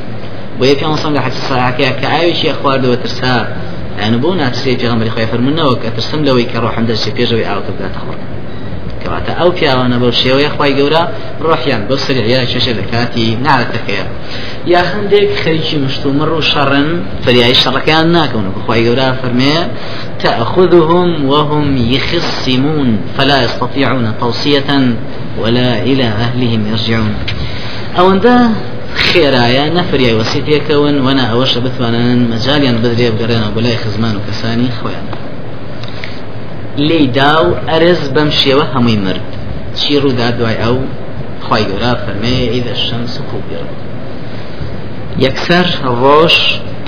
بۆ 0.58 0.63
یە 0.69 0.76
پێ 0.80 0.86
لە 1.15 1.19
حەج 1.26 1.36
ساعکەیە 1.50 1.91
کە 2.00 2.08
ئاویشی 2.13 2.54
خواردەوە 2.60 2.98
ترسا. 3.04 3.36
یان 4.02 4.13
بۆ 4.21 4.30
ناترسی 4.41 4.78
پێغەمبەری 4.82 5.12
خۆی 5.15 5.28
فەرمونەوە 5.32 5.76
کە 5.82 5.89
ترسم 5.95 6.21
لەوەی 6.28 6.48
کە 6.52 6.58
ڕۆحم 6.63 6.86
دەرچێ 6.89 7.12
پێشەوەی 7.17 7.48
ئاوتە 7.50 7.71
بداتە 7.76 8.00
خۆڕ 8.06 8.35
کەواتە 9.06 9.32
ئەو 9.39 9.50
پیاوانە 9.58 9.98
بەو 10.02 10.12
شێوەیە 10.22 10.50
خی 10.56 10.72
گەورە 10.80 11.04
ڕۆحیان 11.46 11.82
بەو 11.88 11.98
سریعیا 12.06 12.41
چێشە 12.52 12.74
لە 12.80 12.84
کاتی 12.91 13.28
نارەتەکەیە 13.46 14.06
یا 14.74 14.82
هەندێک 14.91 15.30
خەریکی 15.41 15.78
مشتومڕ 15.86 16.30
و 16.38 16.41
شەڕن 16.52 16.88
فریای 17.24 17.56
شەڕەکان 17.62 18.06
ناکەون 18.18 18.46
بخوای 18.56 18.82
گەورە 18.88 19.08
فەرمێ 19.22 19.58
تأخذهم 20.24 21.10
وهم 21.32 21.65
يخصمون 21.96 22.89
فلا 23.18 23.38
يستطيعون 23.46 24.13
توصية 24.20 24.70
ولا 25.41 25.72
إلى 25.89 26.04
أهلهم 26.04 26.62
يرجعون. 26.72 27.13
أو 28.00 28.12
أنت 28.12 28.26
خێرایە 29.08 29.65
نەفریای 29.78 30.15
وەسیتێکەون 30.20 30.96
وەنا 31.06 31.26
ئەوەشە 31.32 31.60
بتوانن 31.65 32.20
مەجالیان 32.32 32.78
بدرێ 32.84 33.08
بگەڕێنەوە 33.13 33.52
بەلای 33.56 33.78
خزمان 33.84 34.15
و 34.15 34.26
کەسانی 34.28 34.70
خۆیان. 34.78 35.24
لێی 36.77 37.07
دا 37.17 37.33
و 37.45 37.49
ئەرز 37.69 38.01
بەم 38.15 38.29
شێوە 38.41 38.65
هەمووی 38.73 38.97
مرد. 39.05 39.25
چی 39.77 39.99
ڕوودا 40.03 40.29
دوای 40.38 40.57
ئەو؟ 40.63 40.77
خی 41.45 41.63
گەورا 41.69 41.93
فەرمێ 42.03 42.35
ئیدە 42.53 42.75
شەم 42.85 43.03
سکوبیڕ 43.15 43.65
یەکسەر 45.25 45.67
ڕۆژ 46.01 46.35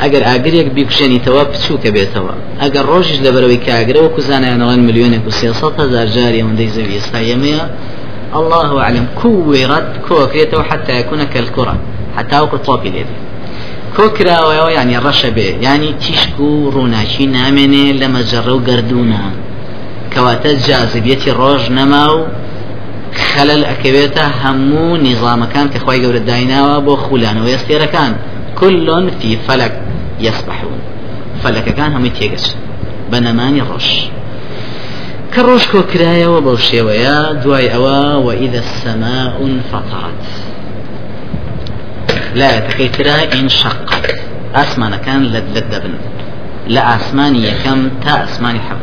ئەگەر 0.02 0.24
ئاگرێک 0.30 0.68
بیکوژێنیتەوە 0.78 1.44
بچووکە 1.52 1.90
بێتەوە. 1.96 2.34
ئەگەر 2.62 2.86
ڕۆژش 2.92 3.18
لەبەرەوەی 3.26 3.60
کاگرەوە 3.68 4.10
کوزانیانەوەن 4.16 4.80
ملیۆنێک 4.88 5.24
و 5.28 5.32
سێسە 5.40 5.68
هزار 5.80 6.08
جاری 6.16 6.42
ئەوەندەی 6.42 6.70
زەوی 6.76 6.96
ئێستا 6.98 7.20
ئێمەیە 7.28 7.64
الله 8.36 8.82
أعلم 8.82 9.08
كورت 9.22 9.88
كوكريته 10.08 10.64
حتى 10.64 11.00
يكون 11.00 11.24
كالكرة 11.24 11.76
حتى 12.18 12.40
وقت 12.40 12.66
طوبي 12.66 12.90
ليه 12.90 13.06
كوكرا 13.98 14.70
يعني 14.70 14.98
رشبه 14.98 15.56
يعني 15.62 15.94
تشكو 15.94 16.70
روناشي 16.70 17.26
نامنه 17.26 17.92
لما 17.92 18.22
جروا 18.22 18.62
قردونا 18.68 19.32
كواتا 20.18 20.54
جاذبيتي 20.68 21.32
روج 21.32 21.72
نماو 21.72 22.26
خلل 23.34 23.66
ئەکەوێتە 23.66 24.26
هەموو 24.42 24.98
نظامەکان 25.08 25.68
کە 25.74 25.78
خی 25.86 26.00
گەورە 26.04 26.22
دایناوە 26.30 26.78
بۆ 26.86 26.94
خولانەوە 27.04 27.50
ئێستێرەکان. 27.54 28.12
كل 28.60 29.10
في 29.20 29.38
فلك 29.48 29.74
يسبحون 30.20 30.80
فلكەکان 31.44 31.90
هەمووی 31.96 32.14
تێگەچ 32.18 32.46
بە 33.12 33.18
نەمانی 33.26 33.62
ڕۆژ. 33.70 33.88
کە 35.34 35.40
ڕۆژ 35.48 35.64
کۆکرایەوە 35.74 36.40
بەو 36.46 36.58
شێوەیە 36.70 37.18
دوای 37.44 37.70
ئەوە 37.74 38.00
وئیدە 38.28 38.62
السماء 38.66 39.32
انفطرت 39.48 40.24
لا 42.40 42.52
تكيترا 42.68 43.18
انشقت 43.40 44.06
ئاسمانەکان 44.56 45.22
لەت 45.34 45.48
لەت 45.56 45.68
دەبن. 45.74 45.96
لە 46.76 46.82
ئاسمانی 46.90 47.42
یەکەم 47.50 47.80
تا 48.04 48.14
ئاسمانی 48.22 48.60
حەب 48.68 48.76